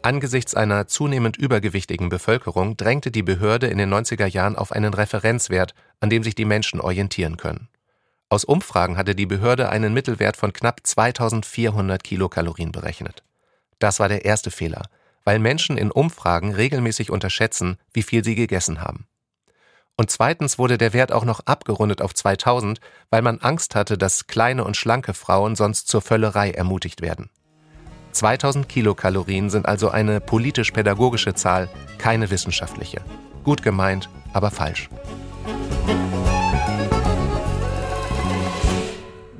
Angesichts 0.00 0.54
einer 0.54 0.86
zunehmend 0.86 1.36
übergewichtigen 1.36 2.08
Bevölkerung 2.08 2.78
drängte 2.78 3.10
die 3.10 3.22
Behörde 3.22 3.66
in 3.66 3.76
den 3.76 3.92
90er 3.92 4.24
Jahren 4.24 4.56
auf 4.56 4.72
einen 4.72 4.94
Referenzwert, 4.94 5.74
an 6.00 6.08
dem 6.08 6.22
sich 6.22 6.34
die 6.34 6.46
Menschen 6.46 6.80
orientieren 6.80 7.36
können. 7.36 7.68
Aus 8.30 8.44
Umfragen 8.44 8.96
hatte 8.96 9.14
die 9.14 9.26
Behörde 9.26 9.68
einen 9.68 9.92
Mittelwert 9.92 10.38
von 10.38 10.54
knapp 10.54 10.80
2400 10.82 12.02
Kilokalorien 12.02 12.72
berechnet. 12.72 13.22
Das 13.80 14.00
war 14.00 14.08
der 14.08 14.24
erste 14.24 14.50
Fehler, 14.50 14.86
weil 15.24 15.38
Menschen 15.38 15.76
in 15.76 15.90
Umfragen 15.90 16.54
regelmäßig 16.54 17.10
unterschätzen, 17.10 17.76
wie 17.92 18.02
viel 18.02 18.24
sie 18.24 18.34
gegessen 18.34 18.80
haben. 18.80 19.06
Und 19.96 20.10
zweitens 20.10 20.58
wurde 20.58 20.76
der 20.76 20.92
Wert 20.92 21.12
auch 21.12 21.24
noch 21.24 21.40
abgerundet 21.46 22.02
auf 22.02 22.14
2000, 22.14 22.80
weil 23.10 23.22
man 23.22 23.38
Angst 23.38 23.76
hatte, 23.76 23.96
dass 23.96 24.26
kleine 24.26 24.64
und 24.64 24.76
schlanke 24.76 25.14
Frauen 25.14 25.54
sonst 25.54 25.86
zur 25.86 26.02
Völlerei 26.02 26.50
ermutigt 26.50 27.00
werden. 27.00 27.30
2000 28.10 28.68
Kilokalorien 28.68 29.50
sind 29.50 29.66
also 29.66 29.90
eine 29.90 30.20
politisch-pädagogische 30.20 31.34
Zahl, 31.34 31.68
keine 31.98 32.30
wissenschaftliche. 32.30 33.02
Gut 33.44 33.62
gemeint, 33.62 34.08
aber 34.32 34.50
falsch. 34.50 34.88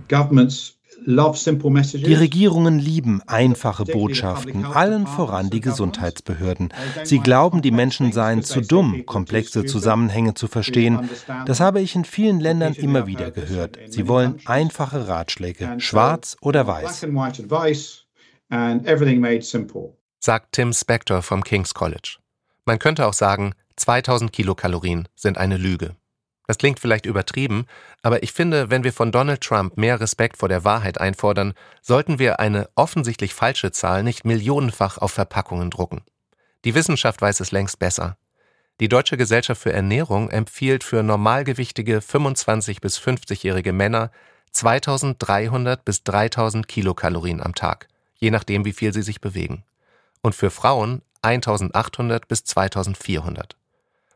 Governments 0.09 0.74
die 1.07 2.15
Regierungen 2.15 2.79
lieben 2.79 3.21
einfache 3.27 3.85
Botschaften, 3.85 4.65
allen 4.65 5.07
voran 5.07 5.51
die 5.51 5.61
Gesundheitsbehörden. 5.61 6.73
Sie 7.05 7.19
glauben, 7.19 7.63
die 7.63 7.71
Menschen 7.71 8.13
seien 8.13 8.43
zu 8.43 8.61
dumm, 8.61 9.05
komplexe 9.05 9.65
Zusammenhänge 9.65 10.35
zu 10.35 10.47
verstehen. 10.47 11.11
Das 11.47 11.61
habe 11.61 11.81
ich 11.81 11.95
in 11.95 12.05
vielen 12.05 12.41
Ländern 12.41 12.75
immer 12.75 13.07
wieder 13.07 13.31
gehört. 13.31 13.79
Sie 13.89 14.09
wollen 14.09 14.41
einfache 14.47 15.09
Ratschläge, 15.09 15.75
schwarz 15.79 16.37
oder 16.41 16.67
weiß. 16.67 17.07
Sagt 20.21 20.53
Tim 20.53 20.73
Spector 20.73 21.23
vom 21.23 21.45
King's 21.45 21.75
College. 21.75 22.17
Man 22.65 22.79
könnte 22.79 23.07
auch 23.07 23.13
sagen, 23.13 23.55
2000 23.77 24.33
Kilokalorien 24.33 25.09
sind 25.17 25.37
eine 25.37 25.59
Lüge. 25.59 25.97
Das 26.47 26.59
klingt 26.59 26.79
vielleicht 26.79 27.07
übertrieben, 27.07 27.67
aber 28.03 28.23
ich 28.23 28.33
finde, 28.33 28.69
wenn 28.69 28.85
wir 28.85 28.93
von 28.93 29.13
Donald 29.13 29.41
Trump 29.41 29.79
mehr 29.79 30.01
Respekt 30.01 30.37
vor 30.37 30.49
der 30.49 30.65
Wahrheit 30.65 31.01
einfordern, 31.01 31.55
sollten 31.81 32.19
wir 32.19 32.39
eine 32.39 32.69
offensichtlich 32.75 33.33
falsche 33.33 33.73
Zahl 33.73 34.03
nicht 34.03 34.25
millionenfach 34.25 34.99
auf 34.99 35.13
Verpackungen 35.13 35.71
drucken. 35.71 36.03
Die 36.65 36.75
Wissenschaft 36.75 37.23
weiß 37.23 37.41
es 37.41 37.51
längst 37.51 37.79
besser. 37.79 38.17
Die 38.81 38.89
Deutsche 38.89 39.17
Gesellschaft 39.17 39.63
für 39.63 39.73
Ernährung 39.73 40.31
empfiehlt 40.31 40.85
für 40.85 41.03
normalgewichtige 41.03 42.01
25 42.01 42.81
bis 42.81 42.99
50-jährige 42.99 43.73
Männer 43.73 44.11
2300 44.51 45.85
bis 45.85 46.03
3000 46.05 46.69
Kilokalorien 46.69 47.41
am 47.41 47.55
Tag, 47.55 47.89
je 48.17 48.31
nachdem, 48.31 48.65
wie 48.65 48.73
viel 48.73 48.93
sie 48.93 49.03
sich 49.03 49.21
bewegen. 49.21 49.65
Und 50.23 50.35
für 50.35 50.51
Frauen 50.51 51.03
1800 51.23 52.29
bis 52.29 52.45
2400. 52.45 53.57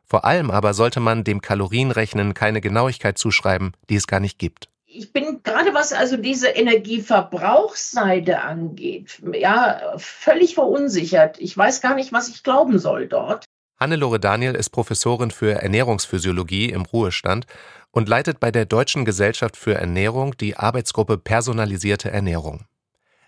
Vor 0.09 0.25
allem 0.25 0.51
aber 0.51 0.73
sollte 0.73 1.01
man 1.01 1.23
dem 1.23 1.43
Kalorienrechnen 1.43 2.33
keine 2.33 2.63
Genauigkeit 2.63 3.19
zuschreiben, 3.19 3.73
die 3.91 3.97
es 3.97 4.07
gar 4.07 4.21
nicht 4.21 4.39
gibt. 4.39 4.71
Ich 4.87 5.13
bin 5.13 5.43
gerade 5.43 5.75
was 5.75 5.93
also 5.93 6.17
diese 6.17 6.49
Energieverbrauchsseite 6.49 8.41
angeht, 8.41 9.21
ja, 9.35 9.93
völlig 9.99 10.55
verunsichert. 10.55 11.39
Ich 11.39 11.55
weiß 11.55 11.83
gar 11.83 11.95
nicht, 11.95 12.11
was 12.11 12.29
ich 12.29 12.43
glauben 12.43 12.79
soll 12.79 13.07
dort. 13.07 13.45
Hannelore 13.79 14.19
Daniel 14.19 14.55
ist 14.55 14.71
Professorin 14.71 15.31
für 15.31 15.53
Ernährungsphysiologie 15.63 16.71
im 16.71 16.83
Ruhestand 16.87 17.47
und 17.91 18.09
leitet 18.09 18.41
bei 18.41 18.51
der 18.51 18.65
Deutschen 18.65 19.05
Gesellschaft 19.05 19.59
für 19.59 19.75
Ernährung 19.75 20.37
die 20.39 20.57
Arbeitsgruppe 20.57 21.19
Personalisierte 21.19 22.11
Ernährung. 22.11 22.65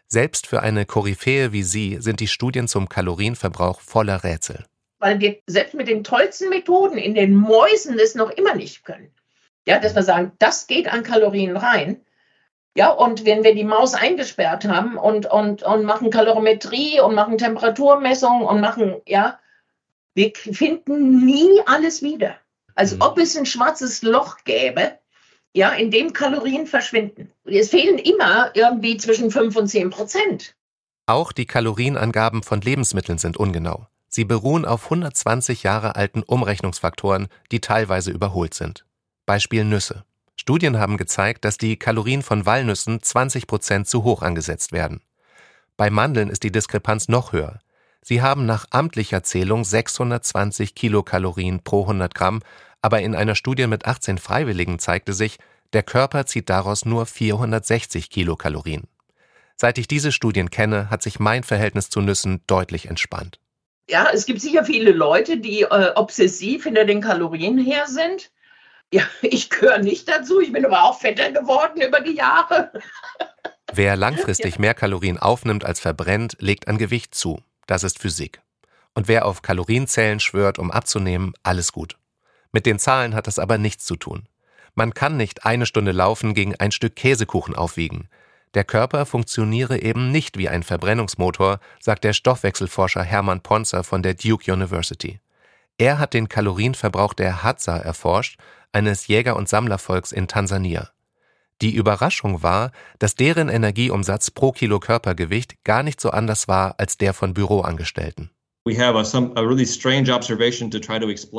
Selbst 0.08 0.46
für 0.46 0.62
eine 0.62 0.86
Koryphäe 0.86 1.52
wie 1.52 1.62
sie 1.62 1.98
sind 2.00 2.20
die 2.20 2.26
Studien 2.26 2.68
zum 2.68 2.88
Kalorienverbrauch 2.88 3.80
voller 3.80 4.24
Rätsel 4.24 4.64
weil 5.00 5.18
wir 5.18 5.38
selbst 5.46 5.74
mit 5.74 5.88
den 5.88 6.04
tollsten 6.04 6.50
Methoden 6.50 6.98
in 6.98 7.14
den 7.14 7.34
Mäusen 7.34 7.98
das 7.98 8.14
noch 8.14 8.30
immer 8.30 8.54
nicht 8.54 8.84
können. 8.84 9.10
Ja, 9.66 9.78
dass 9.78 9.94
wir 9.94 10.02
sagen, 10.02 10.32
das 10.38 10.66
geht 10.66 10.92
an 10.92 11.02
Kalorien 11.02 11.56
rein. 11.56 12.00
Ja, 12.76 12.90
und 12.90 13.24
wenn 13.24 13.42
wir 13.42 13.54
die 13.54 13.64
Maus 13.64 13.94
eingesperrt 13.94 14.64
haben 14.64 14.96
und, 14.96 15.26
und, 15.26 15.62
und 15.64 15.84
machen 15.84 16.10
Kalorimetrie 16.10 17.00
und 17.00 17.14
machen 17.14 17.36
Temperaturmessungen 17.36 18.46
und 18.46 18.60
machen, 18.60 19.00
ja, 19.06 19.40
wir 20.14 20.32
finden 20.34 21.24
nie 21.24 21.60
alles 21.66 22.02
wieder. 22.02 22.36
Als 22.74 22.94
mhm. 22.94 23.02
ob 23.02 23.18
es 23.18 23.36
ein 23.36 23.46
schwarzes 23.46 24.02
Loch 24.02 24.36
gäbe, 24.44 24.92
ja, 25.52 25.70
in 25.70 25.90
dem 25.90 26.12
Kalorien 26.12 26.66
verschwinden. 26.66 27.32
Es 27.44 27.70
fehlen 27.70 27.98
immer 27.98 28.52
irgendwie 28.54 28.96
zwischen 28.98 29.30
5 29.30 29.56
und 29.56 29.68
10 29.68 29.90
Prozent. 29.90 30.54
Auch 31.06 31.32
die 31.32 31.46
Kalorienangaben 31.46 32.44
von 32.44 32.60
Lebensmitteln 32.60 33.18
sind 33.18 33.36
ungenau. 33.36 33.89
Sie 34.12 34.24
beruhen 34.24 34.64
auf 34.64 34.84
120 34.84 35.62
Jahre 35.62 35.94
alten 35.94 36.24
Umrechnungsfaktoren, 36.24 37.28
die 37.52 37.60
teilweise 37.60 38.10
überholt 38.10 38.54
sind. 38.54 38.84
Beispiel 39.24 39.64
Nüsse. 39.64 40.04
Studien 40.34 40.80
haben 40.80 40.96
gezeigt, 40.96 41.44
dass 41.44 41.58
die 41.58 41.76
Kalorien 41.76 42.22
von 42.22 42.44
Walnüssen 42.44 43.00
20 43.00 43.46
Prozent 43.46 43.86
zu 43.86 44.02
hoch 44.02 44.22
angesetzt 44.22 44.72
werden. 44.72 45.00
Bei 45.76 45.90
Mandeln 45.90 46.28
ist 46.28 46.42
die 46.42 46.50
Diskrepanz 46.50 47.08
noch 47.08 47.32
höher. 47.32 47.60
Sie 48.02 48.20
haben 48.20 48.46
nach 48.46 48.66
amtlicher 48.70 49.22
Zählung 49.22 49.64
620 49.64 50.74
Kilokalorien 50.74 51.62
pro 51.62 51.82
100 51.82 52.12
Gramm, 52.12 52.42
aber 52.82 53.02
in 53.02 53.14
einer 53.14 53.36
Studie 53.36 53.68
mit 53.68 53.86
18 53.86 54.18
Freiwilligen 54.18 54.80
zeigte 54.80 55.12
sich, 55.12 55.38
der 55.72 55.84
Körper 55.84 56.26
zieht 56.26 56.50
daraus 56.50 56.84
nur 56.84 57.06
460 57.06 58.10
Kilokalorien. 58.10 58.88
Seit 59.56 59.78
ich 59.78 59.86
diese 59.86 60.10
Studien 60.10 60.50
kenne, 60.50 60.90
hat 60.90 61.02
sich 61.02 61.20
mein 61.20 61.44
Verhältnis 61.44 61.90
zu 61.90 62.00
Nüssen 62.00 62.40
deutlich 62.48 62.88
entspannt. 62.88 63.38
Ja, 63.90 64.08
es 64.12 64.24
gibt 64.24 64.40
sicher 64.40 64.64
viele 64.64 64.92
Leute, 64.92 65.38
die 65.38 65.62
äh, 65.62 65.92
obsessiv 65.96 66.62
hinter 66.62 66.84
den 66.84 67.00
Kalorien 67.00 67.58
her 67.58 67.86
sind. 67.88 68.30
Ja, 68.92 69.02
ich 69.22 69.50
gehöre 69.50 69.78
nicht 69.78 70.08
dazu. 70.08 70.40
Ich 70.40 70.52
bin 70.52 70.64
aber 70.64 70.84
auch 70.84 71.00
fetter 71.00 71.32
geworden 71.32 71.80
über 71.82 72.00
die 72.00 72.14
Jahre. 72.14 72.72
Wer 73.72 73.96
langfristig 73.96 74.58
mehr 74.58 74.74
Kalorien 74.74 75.18
aufnimmt 75.18 75.64
als 75.64 75.80
verbrennt, 75.80 76.36
legt 76.40 76.68
an 76.68 76.78
Gewicht 76.78 77.14
zu. 77.14 77.40
Das 77.66 77.84
ist 77.84 78.00
Physik. 78.00 78.40
Und 78.94 79.06
wer 79.06 79.26
auf 79.26 79.42
Kalorienzellen 79.42 80.18
schwört, 80.18 80.58
um 80.58 80.72
abzunehmen, 80.72 81.34
alles 81.44 81.70
gut. 81.70 81.96
Mit 82.50 82.66
den 82.66 82.80
Zahlen 82.80 83.14
hat 83.14 83.28
das 83.28 83.38
aber 83.38 83.58
nichts 83.58 83.84
zu 83.84 83.94
tun. 83.94 84.26
Man 84.74 84.92
kann 84.92 85.16
nicht 85.16 85.46
eine 85.46 85.66
Stunde 85.66 85.92
laufen 85.92 86.34
gegen 86.34 86.56
ein 86.56 86.72
Stück 86.72 86.96
Käsekuchen 86.96 87.54
aufwiegen. 87.54 88.08
Der 88.54 88.64
Körper 88.64 89.06
funktioniere 89.06 89.80
eben 89.80 90.10
nicht 90.10 90.36
wie 90.36 90.48
ein 90.48 90.62
Verbrennungsmotor, 90.62 91.60
sagt 91.78 92.02
der 92.04 92.12
Stoffwechselforscher 92.12 93.02
Hermann 93.02 93.42
Ponzer 93.42 93.84
von 93.84 94.02
der 94.02 94.14
Duke 94.14 94.52
University. 94.52 95.20
Er 95.78 95.98
hat 95.98 96.14
den 96.14 96.28
Kalorienverbrauch 96.28 97.14
der 97.14 97.42
Hadza 97.42 97.76
erforscht, 97.76 98.38
eines 98.72 99.06
Jäger- 99.06 99.36
und 99.36 99.48
Sammlervolks 99.48 100.12
in 100.12 100.28
Tansania. 100.28 100.90
Die 101.62 101.74
Überraschung 101.74 102.42
war, 102.42 102.72
dass 102.98 103.14
deren 103.14 103.48
Energieumsatz 103.48 104.30
pro 104.30 104.52
Kilo 104.52 104.80
Körpergewicht 104.80 105.62
gar 105.64 105.82
nicht 105.82 106.00
so 106.00 106.10
anders 106.10 106.48
war 106.48 106.74
als 106.78 106.96
der 106.96 107.14
von 107.14 107.34
Büroangestellten. 107.34 108.30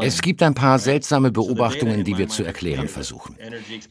Es 0.02 0.22
gibt 0.24 0.42
ein 0.42 0.56
paar 0.56 0.80
seltsame 0.80 1.32
Beobachtungen, 1.32 2.04
die 2.04 2.18
wir 2.18 2.28
zu 2.30 2.44
erklären 2.44 2.88
versuchen. 2.88 3.38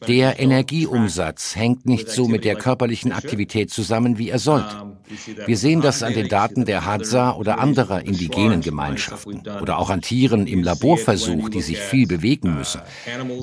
Der 0.05 0.37
Energieumsatz 0.37 1.55
hängt 1.55 1.85
nicht 1.85 2.09
so 2.09 2.27
mit 2.27 2.43
der 2.43 2.55
körperlichen 2.55 3.13
Aktivität 3.13 3.71
zusammen, 3.71 4.17
wie 4.17 4.29
er 4.29 4.39
sollte. 4.39 4.97
Wir 5.45 5.57
sehen 5.57 5.79
das 5.79 6.03
an 6.03 6.13
den 6.13 6.27
Daten 6.27 6.65
der 6.65 6.85
Hadza 6.85 7.31
oder 7.35 7.59
anderer 7.59 8.05
indigenen 8.05 8.61
Gemeinschaften 8.61 9.43
oder 9.61 9.77
auch 9.77 9.89
an 9.89 10.01
Tieren 10.01 10.45
im 10.45 10.61
Laborversuch, 10.63 11.47
die 11.49 11.61
sich 11.61 11.79
viel 11.79 12.07
bewegen 12.07 12.55
müssen. 12.55 12.81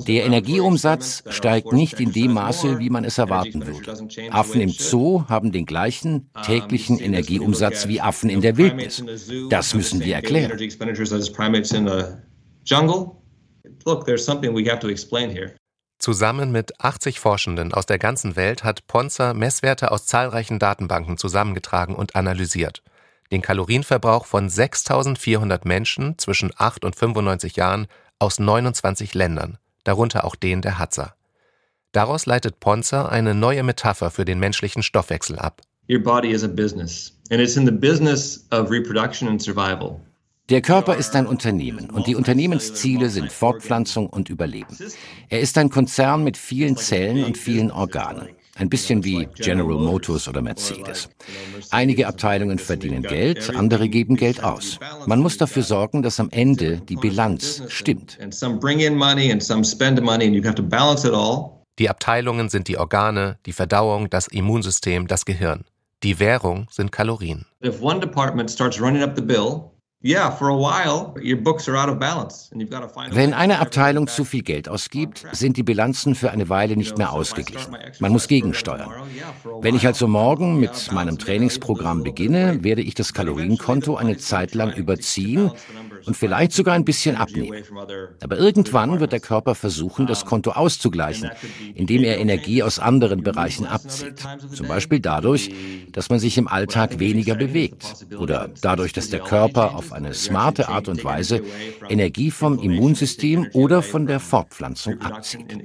Der 0.07 0.25
Energieumsatz 0.25 1.23
steigt 1.29 1.73
nicht 1.73 1.99
in 1.99 2.11
dem 2.11 2.33
Maße, 2.33 2.77
wie 2.77 2.91
man 2.91 3.05
es 3.05 3.17
erwarten 3.17 3.65
würde. 3.65 4.07
Affen 4.31 4.61
im 4.61 4.69
Zoo 4.69 5.23
haben 5.27 5.51
den 5.51 5.65
gleichen 5.65 6.29
täglichen 6.43 6.99
Energieumsatz 6.99 7.87
wie 7.87 8.01
Affen 8.01 8.29
in 8.29 8.41
der 8.41 8.57
Wildnis. 8.57 9.03
Das 9.49 9.78
müssen 9.79 9.99
wir 10.01 10.15
erklären. 10.15 10.51
Zusammen 15.99 16.51
mit 16.51 16.79
80 16.79 17.19
Forschenden 17.19 17.73
aus 17.73 17.85
der 17.85 17.99
ganzen 17.99 18.35
Welt 18.35 18.63
hat 18.63 18.87
Ponzer 18.87 19.33
Messwerte 19.33 19.91
aus 19.91 20.05
zahlreichen 20.05 20.59
Datenbanken 20.59 21.17
zusammengetragen 21.17 21.95
und 21.95 22.15
analysiert. 22.15 22.83
Den 23.31 23.41
Kalorienverbrauch 23.41 24.25
von 24.25 24.49
6400 24.49 25.65
Menschen 25.65 26.17
zwischen 26.17 26.51
8 26.55 26.85
und 26.85 26.95
95 26.95 27.57
Jahren 27.57 27.87
aus 28.17 28.39
29 28.39 29.13
Ländern, 29.13 29.57
darunter 29.83 30.23
auch 30.23 30.35
den 30.35 30.61
der 30.61 30.79
Hadza. 30.79 31.15
Daraus 31.91 32.25
leitet 32.25 32.59
Ponzer 32.59 33.11
eine 33.11 33.33
neue 33.35 33.63
Metapher 33.63 34.09
für 34.09 34.25
den 34.25 34.39
menschlichen 34.39 34.83
Stoffwechsel 34.83 35.37
ab. 35.37 35.61
Your 35.91 35.99
body 35.99 36.29
is 36.29 36.43
a 36.43 36.47
business, 36.47 37.13
and 37.31 37.41
it's 37.41 37.57
in 37.57 37.65
the 37.65 37.71
business 37.71 38.45
of 38.51 38.69
reproduction 38.69 39.27
and 39.27 39.41
survival. 39.41 39.99
Der 40.49 40.61
Körper 40.61 40.95
ist 40.95 41.15
ein 41.15 41.25
Unternehmen 41.25 41.89
und 41.89 42.05
die 42.05 42.15
Unternehmensziele 42.15 43.09
sind 43.09 43.31
Fortpflanzung 43.31 44.07
und 44.07 44.29
Überleben. 44.29 44.77
Er 45.29 45.39
ist 45.39 45.57
ein 45.57 45.71
Konzern 45.71 46.23
mit 46.23 46.37
vielen 46.37 46.77
Zellen 46.77 47.23
und 47.23 47.37
vielen 47.37 47.71
Organen. 47.71 48.29
Ein 48.55 48.69
bisschen 48.69 49.03
wie 49.03 49.27
General 49.35 49.77
Motors 49.77 50.27
oder 50.27 50.41
Mercedes. 50.41 51.09
Einige 51.71 52.07
Abteilungen 52.07 52.59
verdienen 52.59 53.01
Geld, 53.01 53.55
andere 53.55 53.89
geben 53.89 54.15
Geld 54.15 54.43
aus. 54.43 54.79
Man 55.07 55.19
muss 55.19 55.37
dafür 55.37 55.63
sorgen, 55.63 56.03
dass 56.03 56.19
am 56.19 56.29
Ende 56.29 56.81
die 56.81 56.97
Bilanz 56.97 57.63
stimmt. 57.69 58.19
Die 61.79 61.89
Abteilungen 61.89 62.49
sind 62.49 62.67
die 62.67 62.77
Organe, 62.77 63.37
die 63.45 63.53
Verdauung, 63.53 64.09
das 64.09 64.27
Immunsystem, 64.27 65.07
das 65.07 65.25
Gehirn. 65.25 65.63
Die 66.01 66.19
Währung 66.19 66.67
sind 66.71 66.93
Kalorien. 66.93 67.45
If 67.61 67.81
one 67.81 67.99
department 67.99 68.49
starts 68.49 68.79
running 68.79 69.03
up 69.03 69.17
the 69.17 69.21
bill, 69.21 69.71
wenn 73.11 73.33
eine 73.33 73.59
Abteilung 73.59 74.07
zu 74.07 74.23
viel 74.23 74.43
Geld 74.43 74.69
ausgibt, 74.69 75.27
sind 75.33 75.57
die 75.57 75.63
Bilanzen 75.63 76.15
für 76.15 76.31
eine 76.31 76.47
Weile 76.47 76.77
nicht 76.77 76.97
mehr 76.97 77.11
ausgeglichen. 77.11 77.75
Man 77.99 78.13
muss 78.13 78.29
gegensteuern. 78.29 78.89
Wenn 79.59 79.75
ich 79.75 79.85
also 79.85 80.07
morgen 80.07 80.57
mit 80.57 80.89
meinem 80.93 81.17
Trainingsprogramm 81.17 82.03
beginne, 82.03 82.63
werde 82.63 82.81
ich 82.81 82.93
das 82.93 83.13
Kalorienkonto 83.13 83.97
eine 83.97 84.15
Zeit 84.15 84.55
lang 84.55 84.71
überziehen 84.71 85.51
und 86.05 86.17
vielleicht 86.17 86.53
sogar 86.53 86.75
ein 86.75 86.85
bisschen 86.85 87.15
abnehmen. 87.15 87.63
Aber 88.21 88.37
irgendwann 88.37 88.99
wird 88.99 89.11
der 89.11 89.19
Körper 89.19 89.55
versuchen, 89.55 90.07
das 90.07 90.25
Konto 90.25 90.51
auszugleichen, 90.51 91.31
indem 91.75 92.03
er 92.03 92.19
Energie 92.19 92.63
aus 92.63 92.79
anderen 92.79 93.23
Bereichen 93.23 93.65
abzieht. 93.65 94.23
Zum 94.53 94.67
Beispiel 94.67 94.99
dadurch, 94.99 95.51
dass 95.91 96.09
man 96.09 96.19
sich 96.19 96.37
im 96.37 96.47
Alltag 96.47 96.99
weniger 96.99 97.35
bewegt 97.35 98.07
oder 98.17 98.49
dadurch, 98.61 98.93
dass 98.93 99.09
der 99.09 99.19
Körper 99.19 99.75
auf 99.75 99.93
eine 99.93 100.13
smarte 100.13 100.69
Art 100.69 100.87
und 100.87 101.03
Weise 101.03 101.41
Energie 101.89 102.31
vom 102.31 102.59
Immunsystem 102.59 103.47
oder 103.53 103.81
von 103.81 104.05
der 104.05 104.19
Fortpflanzung 104.19 105.01
abzieht. 105.01 105.55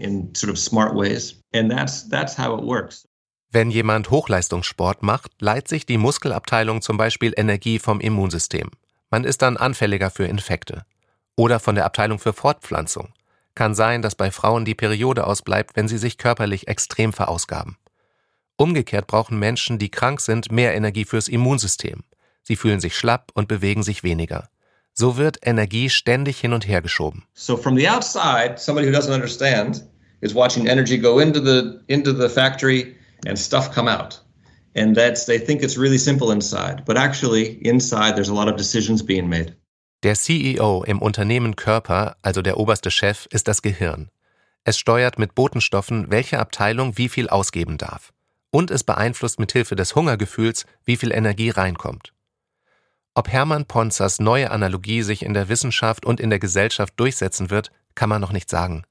Wenn 3.50 3.70
jemand 3.70 4.10
Hochleistungssport 4.10 5.04
macht, 5.04 5.30
leiht 5.40 5.68
sich 5.68 5.86
die 5.86 5.96
Muskelabteilung 5.96 6.82
zum 6.82 6.96
Beispiel 6.96 7.32
Energie 7.36 7.78
vom 7.78 8.00
Immunsystem. 8.00 8.70
Man 9.14 9.22
ist 9.22 9.42
dann 9.42 9.56
anfälliger 9.56 10.10
für 10.10 10.24
Infekte. 10.24 10.84
Oder 11.36 11.60
von 11.60 11.76
der 11.76 11.84
Abteilung 11.84 12.18
für 12.18 12.32
Fortpflanzung. 12.32 13.12
Kann 13.54 13.76
sein, 13.76 14.02
dass 14.02 14.16
bei 14.16 14.32
Frauen 14.32 14.64
die 14.64 14.74
Periode 14.74 15.24
ausbleibt, 15.24 15.76
wenn 15.76 15.86
sie 15.86 15.98
sich 15.98 16.18
körperlich 16.18 16.66
extrem 16.66 17.12
verausgaben. 17.12 17.76
Umgekehrt 18.56 19.06
brauchen 19.06 19.38
Menschen, 19.38 19.78
die 19.78 19.88
krank 19.88 20.20
sind, 20.20 20.50
mehr 20.50 20.74
Energie 20.74 21.04
fürs 21.04 21.28
Immunsystem. 21.28 22.02
Sie 22.42 22.56
fühlen 22.56 22.80
sich 22.80 22.96
schlapp 22.96 23.30
und 23.34 23.46
bewegen 23.46 23.84
sich 23.84 24.02
weniger. 24.02 24.48
So 24.94 25.16
wird 25.16 25.38
Energie 25.46 25.90
ständig 25.90 26.40
hin 26.40 26.52
und 26.52 26.66
her 26.66 26.82
geschoben. 26.82 27.22
So 27.34 27.56
from 27.56 27.76
the 27.76 27.88
outside, 27.88 28.56
somebody 28.58 28.88
who 28.88 28.92
doesn't 28.92 29.14
understand 29.14 29.84
is 30.22 30.34
watching 30.34 30.66
energy 30.66 30.98
go 30.98 31.20
into 31.20 31.38
the 31.38 31.78
into 31.86 32.12
the 32.12 32.28
factory 32.28 32.96
and 33.28 33.38
stuff 33.38 33.72
come 33.72 33.88
out. 33.88 34.23
And 34.76 34.96
that's 34.96 35.26
they 35.26 35.38
think 35.38 35.62
it's 35.62 35.78
really 35.78 35.98
simple 35.98 36.32
inside, 36.32 36.84
but 36.84 36.96
actually 36.96 37.58
inside 37.64 38.14
there's 38.14 38.30
a 38.30 38.34
lot 38.34 38.48
of 38.48 38.56
decisions 38.56 39.04
being 39.04 39.28
made. 39.28 39.54
Der 40.02 40.14
CEO 40.14 40.84
im 40.84 41.00
Unternehmen 41.00 41.56
Körper, 41.56 42.16
also 42.20 42.42
der 42.42 42.58
oberste 42.58 42.90
Chef, 42.90 43.26
ist 43.30 43.48
das 43.48 43.62
Gehirn. 43.62 44.10
Es 44.64 44.78
steuert 44.78 45.18
mit 45.18 45.34
Botenstoffen, 45.34 46.10
welche 46.10 46.38
Abteilung 46.38 46.98
wie 46.98 47.08
viel 47.08 47.28
ausgeben 47.28 47.78
darf. 47.78 48.12
Und 48.50 48.70
es 48.70 48.84
beeinflusst 48.84 49.38
mit 49.38 49.52
Hilfe 49.52 49.76
des 49.76 49.94
Hungergefühls, 49.94 50.66
wie 50.84 50.96
viel 50.96 51.10
Energie 51.10 51.50
reinkommt. 51.50 52.12
Ob 53.14 53.28
Hermann 53.28 53.64
Ponzers 53.64 54.18
neue 54.18 54.50
Analogie 54.50 55.02
sich 55.02 55.22
in 55.22 55.34
der 55.34 55.48
Wissenschaft 55.48 56.04
und 56.04 56.20
in 56.20 56.30
der 56.30 56.38
Gesellschaft 56.38 56.94
durchsetzen 56.96 57.50
wird, 57.50 57.70
kann 57.94 58.08
man 58.08 58.20
noch 58.20 58.32
nicht 58.32 58.50
sagen. 58.50 58.84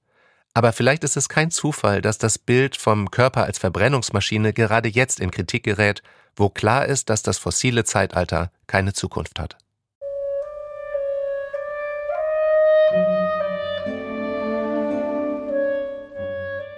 Aber 0.53 0.71
vielleicht 0.71 1.03
ist 1.03 1.17
es 1.17 1.29
kein 1.29 1.49
Zufall, 1.49 2.01
dass 2.01 2.19
das 2.19 2.37
Bild 2.37 2.77
vom 2.77 3.09
Körper 3.09 3.43
als 3.43 3.57
Verbrennungsmaschine 3.57 4.53
gerade 4.53 4.87
jetzt 4.87 5.19
in 5.19 5.31
Kritik 5.31 5.63
gerät, 5.63 6.03
wo 6.35 6.49
klar 6.49 6.85
ist, 6.85 7.09
dass 7.09 7.23
das 7.23 7.39
fossile 7.39 7.83
Zeitalter 7.83 8.51
keine 8.67 8.93
Zukunft 8.93 9.39
hat. 9.39 9.57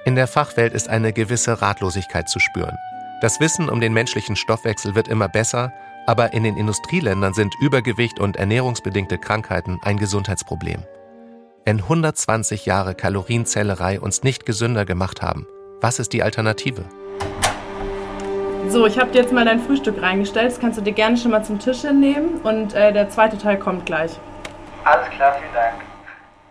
In 0.05 0.15
der 0.15 0.27
Fachwelt 0.27 0.73
ist 0.73 0.87
eine 0.87 1.11
gewisse 1.11 1.61
Ratlosigkeit 1.61 2.29
zu 2.29 2.39
spüren. 2.39 2.77
Das 3.21 3.39
Wissen 3.39 3.69
um 3.69 3.81
den 3.81 3.91
menschlichen 3.91 4.35
Stoffwechsel 4.35 4.95
wird 4.95 5.07
immer 5.07 5.27
besser, 5.27 5.73
aber 6.05 6.31
in 6.31 6.43
den 6.43 6.57
Industrieländern 6.57 7.33
sind 7.33 7.55
Übergewicht 7.59 8.19
und 8.19 8.37
ernährungsbedingte 8.37 9.17
Krankheiten 9.17 9.79
ein 9.81 9.97
Gesundheitsproblem. 9.97 10.85
Wenn 11.67 11.79
120 11.79 12.67
Jahre 12.67 12.93
Kalorienzählerei 12.93 13.99
uns 13.99 14.21
nicht 14.21 14.45
gesünder 14.45 14.85
gemacht 14.85 15.23
haben, 15.23 15.47
was 15.81 15.97
ist 15.97 16.13
die 16.13 16.21
Alternative? 16.21 16.85
So, 18.69 18.85
ich 18.85 18.99
habe 18.99 19.11
dir 19.11 19.23
jetzt 19.23 19.33
mal 19.33 19.45
dein 19.45 19.59
Frühstück 19.59 19.99
reingestellt. 19.99 20.51
Das 20.51 20.59
kannst 20.59 20.77
du 20.77 20.83
dir 20.83 20.93
gerne 20.93 21.17
schon 21.17 21.31
mal 21.31 21.43
zum 21.43 21.57
Tisch 21.57 21.81
hinnehmen 21.81 22.41
und 22.41 22.75
äh, 22.75 22.93
der 22.93 23.09
zweite 23.09 23.39
Teil 23.39 23.57
kommt 23.57 23.87
gleich. 23.87 24.11
Alles 24.83 25.09
klar, 25.09 25.37
vielen 25.39 25.53
Dank. 25.55 25.81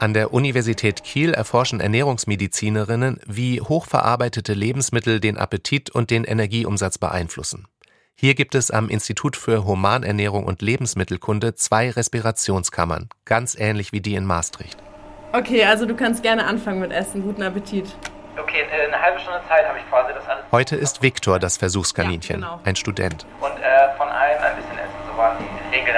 An 0.01 0.15
der 0.15 0.35
Universität 0.35 1.05
Kiel 1.05 1.33
erforschen 1.33 1.79
Ernährungsmedizinerinnen, 1.79 3.21
wie 3.25 3.61
hochverarbeitete 3.61 4.53
Lebensmittel 4.53 5.21
den 5.21 5.39
Appetit 5.39 5.91
und 5.91 6.11
den 6.11 6.25
Energieumsatz 6.25 6.99
beeinflussen. 6.99 7.69
Hier 8.17 8.35
gibt 8.35 8.57
es 8.57 8.73
am 8.73 8.89
Institut 8.89 9.37
für 9.37 9.65
Humanernährung 9.65 10.45
und 10.45 10.61
Lebensmittelkunde 10.61 11.55
zwei 11.55 11.91
Respirationskammern, 11.91 13.09
ganz 13.25 13.57
ähnlich 13.57 13.93
wie 13.93 14.01
die 14.01 14.17
in 14.17 14.25
Maastricht. 14.25 14.84
Okay, 15.35 15.65
also 15.65 15.85
du 15.85 15.97
kannst 15.97 16.23
gerne 16.23 16.47
anfangen 16.47 16.79
mit 16.79 16.93
Essen. 16.93 17.25
Guten 17.25 17.43
Appetit. 17.43 17.93
Okay, 18.41 18.63
eine 18.71 19.03
halbe 19.03 19.19
Stunde 19.19 19.41
Zeit 19.49 19.67
habe 19.67 19.79
ich 19.81 19.91
quasi 19.91 20.15
das 20.15 20.25
alles. 20.29 20.45
Heute 20.53 20.77
ist 20.77 21.03
Viktor 21.03 21.41
das 21.41 21.57
Versuchskaninchen, 21.57 22.41
ja, 22.41 22.51
genau. 22.51 22.61
ein 22.63 22.77
Student. 22.77 23.27
Und 23.41 23.51
äh, 23.51 23.97
von 23.99 24.09
allem 24.09 24.41
ein 24.41 24.55
bisschen 24.55 24.79
essen, 24.79 24.95
so 25.11 25.19
waren 25.19 25.37
die 25.41 25.77
Regeln 25.77 25.97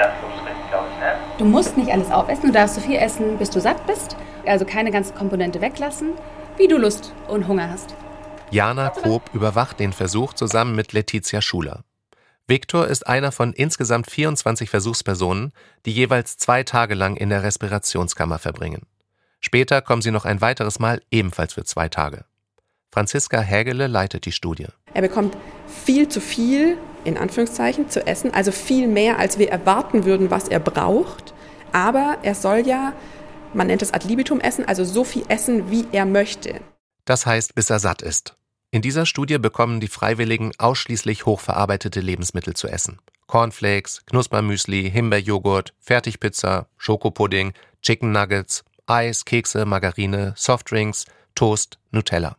glaube 0.71 0.87
ich, 0.91 0.99
ne? 0.99 1.15
Du 1.37 1.45
musst 1.45 1.77
nicht 1.77 1.91
alles 1.91 2.09
aufessen, 2.09 2.47
du 2.47 2.51
darfst 2.51 2.73
so 2.73 2.81
viel 2.81 2.97
essen, 2.97 3.37
bis 3.37 3.51
du 3.51 3.61
satt 3.61 3.85
bist. 3.85 4.17
Also 4.47 4.65
keine 4.65 4.89
ganze 4.89 5.13
Komponente 5.13 5.61
weglassen, 5.61 6.13
wie 6.57 6.67
du 6.67 6.79
Lust 6.79 7.13
und 7.27 7.47
Hunger 7.47 7.69
hast. 7.69 7.93
Jana 8.49 8.89
Koop 8.89 9.21
überwacht 9.33 9.79
den 9.79 9.93
Versuch 9.93 10.33
zusammen 10.33 10.75
mit 10.75 10.93
Letizia 10.93 11.43
Schuler. 11.43 11.83
Viktor 12.47 12.87
ist 12.87 13.05
einer 13.05 13.31
von 13.31 13.53
insgesamt 13.53 14.09
24 14.09 14.67
Versuchspersonen, 14.67 15.51
die 15.85 15.91
jeweils 15.91 16.37
zwei 16.37 16.63
Tage 16.63 16.95
lang 16.95 17.17
in 17.17 17.29
der 17.29 17.43
Respirationskammer 17.43 18.39
verbringen. 18.39 18.87
Später 19.39 19.81
kommen 19.81 20.01
sie 20.01 20.11
noch 20.11 20.25
ein 20.25 20.41
weiteres 20.41 20.79
Mal 20.79 21.01
ebenfalls 21.11 21.53
für 21.53 21.63
zwei 21.63 21.89
Tage. 21.89 22.25
Franziska 22.91 23.39
Hägele 23.39 23.87
leitet 23.87 24.25
die 24.25 24.31
Studie. 24.31 24.67
Er 24.93 25.01
bekommt 25.01 25.37
viel 25.67 26.07
zu 26.07 26.19
viel, 26.19 26.77
in 27.03 27.17
Anführungszeichen, 27.17 27.89
zu 27.89 28.05
essen, 28.07 28.33
also 28.33 28.51
viel 28.51 28.87
mehr, 28.87 29.19
als 29.19 29.37
wir 29.37 29.49
erwarten 29.49 30.05
würden, 30.05 30.31
was 30.31 30.47
er 30.47 30.59
braucht. 30.59 31.33
Aber 31.71 32.17
er 32.23 32.33
soll 32.33 32.65
ja, 32.65 32.93
man 33.53 33.67
nennt 33.67 33.81
es 33.81 33.93
ad 33.93 34.07
libitum 34.07 34.39
essen, 34.39 34.65
also 34.65 34.83
so 34.83 35.03
viel 35.03 35.25
essen, 35.27 35.69
wie 35.69 35.85
er 35.91 36.05
möchte. 36.05 36.61
Das 37.05 37.25
heißt, 37.25 37.55
bis 37.55 37.69
er 37.69 37.79
satt 37.79 38.01
ist. 38.01 38.35
In 38.71 38.81
dieser 38.81 39.05
Studie 39.05 39.37
bekommen 39.37 39.79
die 39.79 39.87
Freiwilligen 39.87 40.51
ausschließlich 40.57 41.25
hochverarbeitete 41.25 42.01
Lebensmittel 42.01 42.53
zu 42.53 42.67
essen. 42.67 42.99
Cornflakes, 43.27 44.05
Knuspermüsli, 44.07 44.89
Himbeerjoghurt, 44.89 45.73
Fertigpizza, 45.79 46.67
Schokopudding, 46.77 47.53
Chicken 47.81 48.11
Nuggets, 48.11 48.63
Eis, 48.87 49.25
Kekse, 49.25 49.65
Margarine, 49.65 50.33
Softdrinks, 50.37 51.05
Toast, 51.35 51.77
Nutella. 51.91 52.37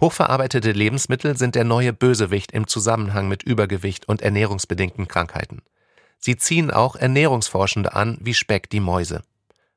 Hochverarbeitete 0.00 0.72
Lebensmittel 0.72 1.38
sind 1.38 1.54
der 1.54 1.64
neue 1.64 1.94
Bösewicht 1.94 2.52
im 2.52 2.66
Zusammenhang 2.66 3.28
mit 3.28 3.42
Übergewicht 3.42 4.06
und 4.06 4.20
ernährungsbedingten 4.20 5.08
Krankheiten. 5.08 5.62
Sie 6.18 6.36
ziehen 6.36 6.70
auch 6.70 6.96
Ernährungsforschende 6.96 7.94
an, 7.94 8.18
wie 8.20 8.34
Speck 8.34 8.68
die 8.68 8.80
Mäuse. 8.80 9.22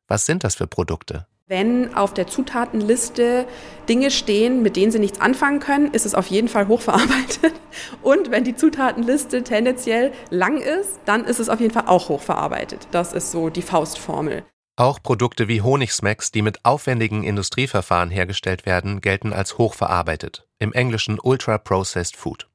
Was 0.10 0.26
sind 0.26 0.44
das 0.44 0.56
für 0.56 0.68
Produkte? 0.68 1.26
Wenn 1.48 1.96
auf 1.96 2.14
der 2.14 2.28
Zutatenliste 2.28 3.48
Dinge 3.88 4.12
stehen, 4.12 4.62
mit 4.62 4.76
denen 4.76 4.92
Sie 4.92 5.00
nichts 5.00 5.22
anfangen 5.22 5.60
können, 5.60 5.92
ist 5.94 6.06
es 6.06 6.14
auf 6.14 6.28
jeden 6.28 6.50
Fall 6.50 6.68
hochverarbeitet. 6.68 7.54
Und 8.04 8.30
wenn 8.30 8.44
die 8.44 8.56
Zutatenliste 8.56 9.44
tendenziell 9.44 10.12
lang 10.30 10.58
ist, 10.58 11.00
dann 11.06 11.26
ist 11.26 11.40
es 11.40 11.50
auf 11.50 11.60
jeden 11.60 11.74
Fall 11.74 11.88
auch 11.88 12.10
hochverarbeitet. 12.10 12.88
Das 12.92 13.14
ist 13.14 13.32
so 13.32 13.50
die 13.50 13.62
Faustformel. 13.62 14.44
Auch 14.80 15.04
Produkte 15.04 15.50
wie 15.50 15.62
Honigsmacks, 15.62 16.32
die 16.32 16.42
mit 16.42 16.64
aufwendigen 16.64 17.26
Industrieverfahren 17.26 18.10
hergestellt 18.10 18.66
werden, 18.66 19.02
gelten 19.02 19.34
als 19.34 19.58
hochverarbeitet, 19.58 20.48
im 20.58 20.72
Englischen 20.72 21.20
Ultra 21.22 21.58
Processed 21.58 22.16
Food. 22.16 22.48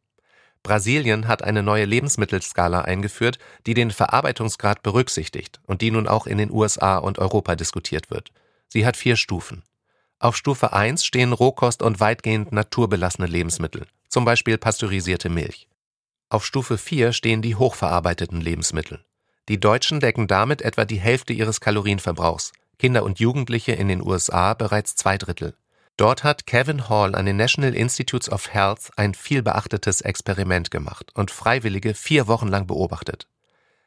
Brasilien 0.63 1.29
hat 1.29 1.43
eine 1.43 1.63
neue 1.63 1.85
Lebensmittelskala 1.85 2.81
eingeführt, 2.81 3.39
die 3.67 3.75
den 3.75 3.91
Verarbeitungsgrad 3.91 4.83
berücksichtigt 4.83 5.61
und 5.67 5.83
die 5.83 5.91
nun 5.91 6.09
auch 6.09 6.27
in 6.27 6.39
den 6.39 6.51
USA 6.51 6.97
und 6.97 7.19
Europa 7.19 7.57
diskutiert 7.57 8.11
wird. 8.11 8.33
Sie 8.69 8.87
hat 8.87 8.97
vier 8.97 9.17
Stufen. 9.17 9.63
Auf 10.19 10.35
Stufe 10.35 10.73
1 10.73 11.05
stehen 11.05 11.35
Rohkost 11.35 11.83
und 11.83 12.01
weitgehend 12.01 12.53
naturbelassene 12.53 13.27
Lebensmittel, 13.27 13.87
zum 14.09 14.25
Beispiel 14.25 14.57
pasteurisierte 14.57 15.29
Milch. 15.29 15.69
Auf 16.31 16.47
Stufe 16.47 16.79
4 16.79 17.13
stehen 17.13 17.43
die 17.43 17.57
hochverarbeiteten 17.57 18.41
Lebensmittel. 18.41 19.05
Die 19.49 19.61
Deutschen 19.61 20.01
decken 20.01 20.27
damit 20.27 20.63
etwa 20.63 20.87
die 20.87 21.01
Hälfte 21.01 21.35
ihres 21.35 21.61
Kalorienverbrauchs, 21.61 22.53
Kinder 22.79 23.03
und 23.03 23.19
Jugendliche 23.19 23.73
in 23.73 23.89
den 23.89 24.01
USA 24.01 24.55
bereits 24.55 24.97
zwei 24.97 25.19
Drittel. 25.19 25.55
Dort 25.97 26.25
hat 26.25 26.47
Kevin 26.47 26.89
Hall 26.89 27.15
an 27.15 27.27
den 27.27 27.37
National 27.37 27.75
Institutes 27.75 28.29
of 28.31 28.53
Health 28.53 28.91
ein 28.97 29.15
vielbeachtetes 29.15 30.01
Experiment 30.01 30.71
gemacht 30.71 31.13
und 31.15 31.31
Freiwillige 31.31 31.95
vier 31.95 32.27
Wochen 32.27 32.49
lang 32.49 32.67
beobachtet. 32.67 33.29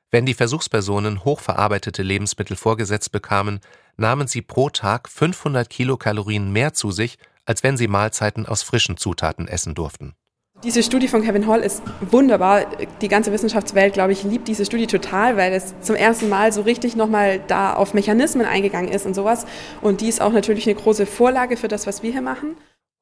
Wenn 0.09 0.25
die 0.25 0.35
Versuchspersonen 0.35 1.25
hochverarbeitete 1.25 2.03
Lebensmittel 2.03 2.55
vorgesetzt 2.55 3.11
bekamen, 3.11 3.59
nahmen 3.97 4.27
sie 4.27 4.41
pro 4.41 4.69
Tag 4.69 5.09
500 5.09 5.69
Kilokalorien 5.69 6.51
mehr 6.51 6.73
zu 6.73 6.91
sich, 6.91 7.17
als 7.45 7.63
wenn 7.63 7.77
sie 7.77 7.87
Mahlzeiten 7.87 8.45
aus 8.45 8.63
frischen 8.63 8.95
Zutaten 8.95 9.47
essen 9.47 9.75
durften. 9.75 10.15
Diese 10.63 10.81
Studie 10.81 11.07
von 11.07 11.21
Kevin 11.21 11.45
Hall 11.45 11.59
ist 11.59 11.83
wunderbar. 12.01 12.65
Die 13.01 13.07
ganze 13.07 13.31
Wissenschaftswelt, 13.31 13.93
glaube 13.93 14.11
ich, 14.11 14.23
liebt 14.23 14.47
diese 14.47 14.65
Studie 14.65 14.87
total, 14.87 15.37
weil 15.37 15.53
es 15.53 15.79
zum 15.81 15.95
ersten 15.95 16.29
Mal 16.29 16.51
so 16.51 16.61
richtig 16.61 16.95
nochmal 16.95 17.39
da 17.47 17.73
auf 17.73 17.93
Mechanismen 17.93 18.45
eingegangen 18.45 18.91
ist 18.91 19.05
und 19.05 19.13
sowas. 19.13 19.45
Und 19.81 20.01
die 20.01 20.07
ist 20.07 20.19
auch 20.19 20.31
natürlich 20.31 20.65
eine 20.65 20.73
große 20.73 21.05
Vorlage 21.05 21.57
für 21.57 21.67
das, 21.67 21.85
was 21.85 22.01
wir 22.01 22.11
hier 22.11 22.23
machen. 22.23 22.57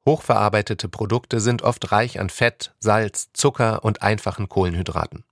Hochverarbeitete 0.06 0.90
Produkte 0.90 1.40
sind 1.40 1.62
oft 1.62 1.90
reich 1.92 2.20
an 2.20 2.28
Fett, 2.28 2.74
Salz, 2.78 3.30
Zucker 3.32 3.82
und 3.84 4.02
einfachen 4.02 4.50
Kohlenhydraten. 4.50 5.24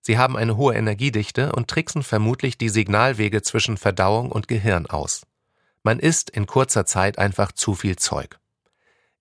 Sie 0.00 0.18
haben 0.18 0.36
eine 0.36 0.56
hohe 0.56 0.74
Energiedichte 0.74 1.50
und 1.52 1.68
tricksen 1.68 2.04
vermutlich 2.04 2.56
die 2.56 2.68
Signalwege 2.68 3.42
zwischen 3.42 3.76
Verdauung 3.76 4.30
und 4.30 4.46
Gehirn 4.46 4.86
aus. 4.86 5.22
Man 5.82 5.98
isst 5.98 6.30
in 6.30 6.46
kurzer 6.46 6.86
Zeit 6.86 7.18
einfach 7.18 7.50
zu 7.50 7.74
viel 7.74 7.96
Zeug. 7.96 8.38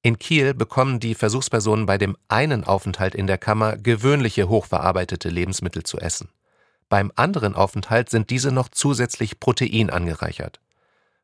In 0.04 0.18
Kiel 0.18 0.56
bekommen 0.56 1.00
die 1.00 1.14
Versuchspersonen 1.14 1.86
bei 1.86 2.00
dem 2.00 2.18
einen 2.28 2.64
Aufenthalt 2.64 3.14
in 3.14 3.28
der 3.28 3.38
Kammer 3.38 3.78
gewöhnliche 3.78 4.50
hochverarbeitete 4.50 5.30
Lebensmittel 5.30 5.84
zu 5.84 6.00
essen. 6.00 6.30
Beim 6.90 7.12
anderen 7.16 7.54
Aufenthalt 7.54 8.10
sind 8.10 8.32
diese 8.32 8.52
noch 8.52 8.70
zusätzlich 8.70 9.40
Protein 9.40 9.92
angereichert. 9.92 10.60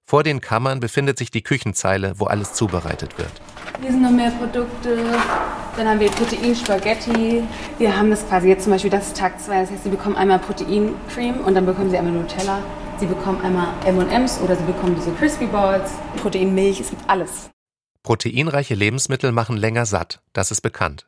Vor 0.05 0.21
den 0.21 0.41
Kammern 0.41 0.79
befindet 0.79 1.17
sich 1.17 1.31
die 1.31 1.41
Küchenzeile, 1.41 2.19
wo 2.19 2.25
alles 2.25 2.53
zubereitet 2.53 3.17
wird. 3.17 3.31
Hier 3.81 3.91
sind 3.91 4.03
noch 4.03 4.11
mehr 4.11 4.29
Produkte. 4.29 4.95
Dann 5.75 5.87
haben 5.87 5.99
wir 5.99 6.11
Proteinspaghetti. 6.11 7.43
Wir 7.79 7.97
haben 7.97 8.11
das 8.11 8.27
quasi 8.27 8.47
jetzt 8.47 8.65
zum 8.65 8.73
Beispiel, 8.73 8.91
das 8.91 9.07
ist 9.07 9.17
Tag 9.17 9.41
2. 9.41 9.61
Das 9.61 9.71
heißt, 9.71 9.85
Sie 9.85 9.89
bekommen 9.89 10.15
einmal 10.15 10.37
Proteincreme 10.37 11.41
und 11.41 11.55
dann 11.55 11.65
bekommen 11.65 11.89
Sie 11.89 11.97
einmal 11.97 12.13
Nutella. 12.13 12.59
Sie 12.99 13.07
bekommen 13.07 13.41
einmal 13.41 13.73
M&M's 13.85 14.39
oder 14.39 14.55
Sie 14.55 14.65
bekommen 14.65 14.95
diese 14.95 15.11
Crispy 15.13 15.47
Balls, 15.47 15.91
Proteinmilch, 16.21 16.79
es 16.79 16.91
gibt 16.91 17.09
alles. 17.09 17.49
Proteinreiche 18.07 18.73
Lebensmittel 18.73 19.33
machen 19.33 19.57
länger 19.57 19.85
satt, 19.85 20.21
das 20.31 20.49
ist 20.49 20.61
bekannt. 20.61 21.07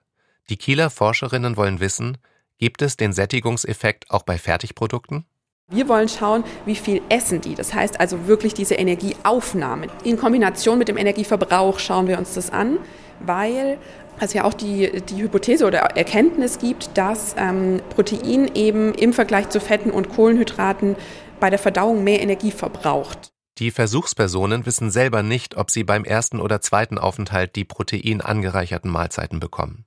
Die 0.49 0.57
Kieler 0.57 0.89
Forscherinnen 0.89 1.55
wollen 1.55 1.79
wissen, 1.79 2.17
gibt 2.57 2.81
es 2.81 2.97
den 2.97 3.13
Sättigungseffekt 3.13 4.11
auch 4.11 4.23
bei 4.23 4.37
Fertigprodukten? 4.37 5.23
Wir 5.71 5.87
wollen 5.87 6.09
schauen, 6.09 6.43
wie 6.65 6.75
viel 6.75 7.01
essen 7.07 7.39
die. 7.39 7.55
Das 7.55 7.73
heißt 7.73 8.01
also 8.01 8.27
wirklich 8.27 8.53
diese 8.53 8.75
Energieaufnahme. 8.75 9.87
In 10.03 10.17
Kombination 10.17 10.77
mit 10.77 10.89
dem 10.89 10.97
Energieverbrauch 10.97 11.79
schauen 11.79 12.09
wir 12.09 12.17
uns 12.17 12.33
das 12.33 12.49
an, 12.49 12.79
weil 13.21 13.77
es 14.19 14.33
ja 14.33 14.43
auch 14.43 14.53
die, 14.53 15.01
die 15.01 15.21
Hypothese 15.21 15.65
oder 15.65 15.79
Erkenntnis 15.79 16.59
gibt, 16.59 16.97
dass 16.97 17.33
ähm, 17.37 17.79
Protein 17.95 18.53
eben 18.55 18.93
im 18.93 19.13
Vergleich 19.13 19.47
zu 19.47 19.61
Fetten 19.61 19.91
und 19.91 20.09
Kohlenhydraten 20.09 20.97
bei 21.39 21.49
der 21.49 21.59
Verdauung 21.59 22.03
mehr 22.03 22.21
Energie 22.21 22.51
verbraucht. 22.51 23.31
Die 23.59 23.71
Versuchspersonen 23.71 24.65
wissen 24.65 24.89
selber 24.89 25.21
nicht, 25.21 25.57
ob 25.57 25.69
sie 25.69 25.83
beim 25.83 26.05
ersten 26.05 26.39
oder 26.39 26.61
zweiten 26.61 26.97
Aufenthalt 26.97 27.57
die 27.57 27.65
proteinangereicherten 27.65 28.89
Mahlzeiten 28.89 29.41
bekommen. 29.41 29.83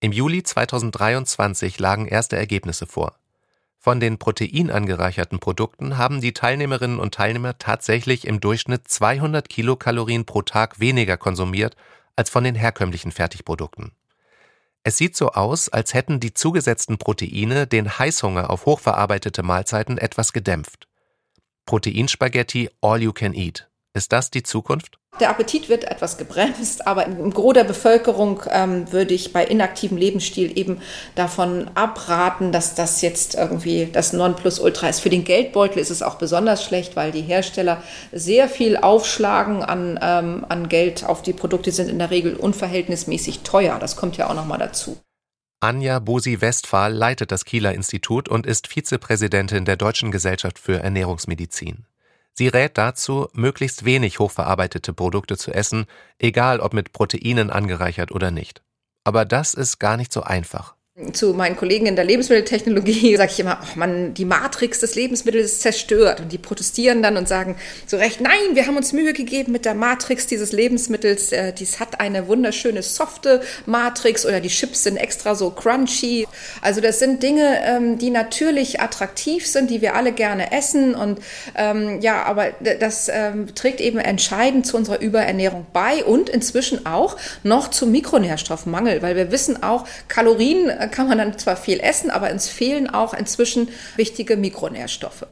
Im 0.00 0.10
Juli 0.10 0.42
2023 0.42 1.78
lagen 1.78 2.08
erste 2.08 2.36
Ergebnisse 2.36 2.86
vor. 2.86 3.18
Von 3.78 4.00
den 4.00 4.16
proteinangereicherten 4.16 5.38
Produkten 5.38 5.98
haben 5.98 6.22
die 6.22 6.32
Teilnehmerinnen 6.32 6.98
und 6.98 7.12
Teilnehmer 7.12 7.58
tatsächlich 7.58 8.26
im 8.26 8.40
Durchschnitt 8.40 8.88
200 8.88 9.50
Kilokalorien 9.50 10.24
pro 10.24 10.40
Tag 10.40 10.80
weniger 10.80 11.18
konsumiert 11.18 11.76
als 12.16 12.30
von 12.30 12.42
den 12.42 12.54
herkömmlichen 12.54 13.12
Fertigprodukten. 13.12 13.92
Es 14.82 14.96
sieht 14.96 15.14
so 15.14 15.32
aus, 15.32 15.68
als 15.68 15.92
hätten 15.92 16.20
die 16.20 16.32
zugesetzten 16.32 16.96
Proteine 16.96 17.66
den 17.66 17.98
Heißhunger 17.98 18.48
auf 18.48 18.64
hochverarbeitete 18.64 19.42
Mahlzeiten 19.42 19.98
etwas 19.98 20.32
gedämpft. 20.32 20.88
Proteinspaghetti 21.66 22.70
all 22.80 23.02
you 23.02 23.12
can 23.12 23.34
eat. 23.34 23.68
Ist 23.94 24.12
das 24.12 24.30
die 24.30 24.42
Zukunft? 24.42 24.98
Der 25.20 25.30
Appetit 25.30 25.68
wird 25.68 25.84
etwas 25.84 26.18
gebremst, 26.18 26.88
aber 26.88 27.06
im 27.06 27.32
Gros 27.32 27.54
der 27.54 27.62
Bevölkerung 27.62 28.42
ähm, 28.50 28.90
würde 28.90 29.14
ich 29.14 29.32
bei 29.32 29.46
inaktivem 29.46 29.96
Lebensstil 29.96 30.58
eben 30.58 30.80
davon 31.14 31.70
abraten, 31.76 32.50
dass 32.50 32.74
das 32.74 33.00
jetzt 33.00 33.36
irgendwie 33.36 33.88
das 33.92 34.12
Nonplusultra 34.12 34.88
ist. 34.88 34.98
Für 34.98 35.10
den 35.10 35.22
Geldbeutel 35.22 35.78
ist 35.78 35.90
es 35.90 36.02
auch 36.02 36.16
besonders 36.16 36.64
schlecht, 36.64 36.96
weil 36.96 37.12
die 37.12 37.22
Hersteller 37.22 37.80
sehr 38.10 38.48
viel 38.48 38.76
aufschlagen 38.76 39.62
an, 39.62 40.00
ähm, 40.02 40.44
an 40.48 40.68
Geld 40.68 41.04
auf 41.04 41.22
die 41.22 41.32
Produkte, 41.32 41.70
sind 41.70 41.88
in 41.88 42.00
der 42.00 42.10
Regel 42.10 42.34
unverhältnismäßig 42.34 43.40
teuer. 43.40 43.78
Das 43.78 43.94
kommt 43.94 44.16
ja 44.16 44.28
auch 44.28 44.34
nochmal 44.34 44.58
dazu. 44.58 44.98
Anja 45.64 45.98
Bosi-Westphal 45.98 46.92
leitet 46.92 47.32
das 47.32 47.46
Kieler 47.46 47.72
Institut 47.72 48.28
und 48.28 48.44
ist 48.44 48.66
Vizepräsidentin 48.66 49.64
der 49.64 49.78
Deutschen 49.78 50.10
Gesellschaft 50.10 50.58
für 50.58 50.82
Ernährungsmedizin. 50.82 51.86
Sie 52.34 52.48
rät 52.48 52.76
dazu, 52.76 53.28
möglichst 53.32 53.86
wenig 53.86 54.18
hochverarbeitete 54.18 54.92
Produkte 54.92 55.38
zu 55.38 55.54
essen, 55.54 55.86
egal 56.18 56.60
ob 56.60 56.74
mit 56.74 56.92
Proteinen 56.92 57.48
angereichert 57.48 58.12
oder 58.12 58.30
nicht. 58.30 58.62
Aber 59.04 59.24
das 59.24 59.54
ist 59.54 59.78
gar 59.78 59.96
nicht 59.96 60.12
so 60.12 60.22
einfach. 60.22 60.76
Zu 61.12 61.34
meinen 61.34 61.56
Kollegen 61.56 61.86
in 61.86 61.96
der 61.96 62.04
Lebensmitteltechnologie 62.04 63.16
sage 63.16 63.32
ich 63.32 63.40
immer, 63.40 63.58
oh 63.60 63.76
man, 63.76 64.14
die 64.14 64.24
Matrix 64.24 64.78
des 64.78 64.94
Lebensmittels 64.94 65.46
ist 65.46 65.62
zerstört. 65.62 66.20
Und 66.20 66.30
die 66.30 66.38
protestieren 66.38 67.02
dann 67.02 67.16
und 67.16 67.26
sagen 67.26 67.56
zu 67.84 67.96
Recht, 67.96 68.20
nein, 68.20 68.38
wir 68.52 68.68
haben 68.68 68.76
uns 68.76 68.92
Mühe 68.92 69.12
gegeben 69.12 69.50
mit 69.50 69.64
der 69.64 69.74
Matrix 69.74 70.28
dieses 70.28 70.52
Lebensmittels. 70.52 71.32
Äh, 71.32 71.52
dies 71.52 71.80
hat 71.80 71.98
eine 71.98 72.28
wunderschöne 72.28 72.84
softe 72.84 73.40
Matrix 73.66 74.24
oder 74.24 74.38
die 74.38 74.50
Chips 74.50 74.84
sind 74.84 74.96
extra 74.96 75.34
so 75.34 75.50
crunchy. 75.50 76.28
Also 76.62 76.80
das 76.80 77.00
sind 77.00 77.24
Dinge, 77.24 77.60
ähm, 77.64 77.98
die 77.98 78.10
natürlich 78.10 78.80
attraktiv 78.80 79.48
sind, 79.48 79.70
die 79.70 79.80
wir 79.80 79.96
alle 79.96 80.12
gerne 80.12 80.52
essen. 80.52 80.94
Und 80.94 81.18
ähm, 81.56 82.02
ja, 82.02 82.22
aber 82.22 82.52
das 82.60 83.10
ähm, 83.12 83.52
trägt 83.56 83.80
eben 83.80 83.98
entscheidend 83.98 84.64
zu 84.64 84.76
unserer 84.76 85.00
Überernährung 85.00 85.66
bei 85.72 86.04
und 86.04 86.28
inzwischen 86.28 86.86
auch 86.86 87.16
noch 87.42 87.66
zum 87.66 87.90
Mikronährstoffmangel, 87.90 89.02
weil 89.02 89.16
wir 89.16 89.32
wissen 89.32 89.60
auch, 89.60 89.88
Kalorien 90.06 90.70
kann 90.86 91.08
man 91.08 91.18
dann 91.18 91.38
zwar 91.38 91.56
viel 91.56 91.80
essen, 91.80 92.10
aber 92.10 92.30
uns 92.30 92.48
fehlen 92.48 92.88
auch 92.88 93.14
inzwischen 93.14 93.68
wichtige 93.96 94.36
Mikronährstoffe. 94.36 95.26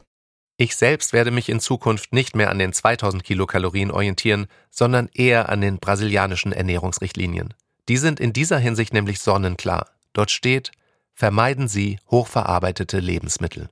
Ich 0.57 0.75
selbst 0.75 1.13
werde 1.13 1.31
mich 1.31 1.49
in 1.49 1.59
Zukunft 1.59 2.13
nicht 2.13 2.35
mehr 2.35 2.49
an 2.51 2.59
den 2.59 2.73
2000 2.73 3.23
Kilokalorien 3.23 3.91
orientieren, 3.91 4.47
sondern 4.69 5.09
eher 5.13 5.49
an 5.49 5.61
den 5.61 5.79
brasilianischen 5.79 6.51
Ernährungsrichtlinien. 6.51 7.53
Die 7.89 7.97
sind 7.97 8.19
in 8.19 8.33
dieser 8.33 8.59
Hinsicht 8.59 8.93
nämlich 8.93 9.19
sonnenklar. 9.19 9.87
Dort 10.13 10.31
steht, 10.31 10.71
vermeiden 11.13 11.67
Sie 11.67 11.99
hochverarbeitete 12.09 12.99
Lebensmittel. 12.99 13.69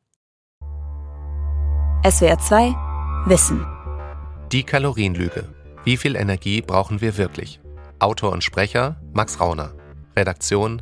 SWR 2.03 2.39
2 2.39 2.75
Wissen. 3.27 3.65
Die 4.51 4.63
Kalorienlüge. 4.63 5.53
Wie 5.85 5.97
viel 5.97 6.15
Energie 6.15 6.61
brauchen 6.61 6.99
wir 6.99 7.17
wirklich? 7.17 7.59
Autor 7.99 8.31
und 8.31 8.43
Sprecher 8.43 8.99
Max 9.13 9.39
Rauner. 9.39 9.75
Redaktion 10.15 10.81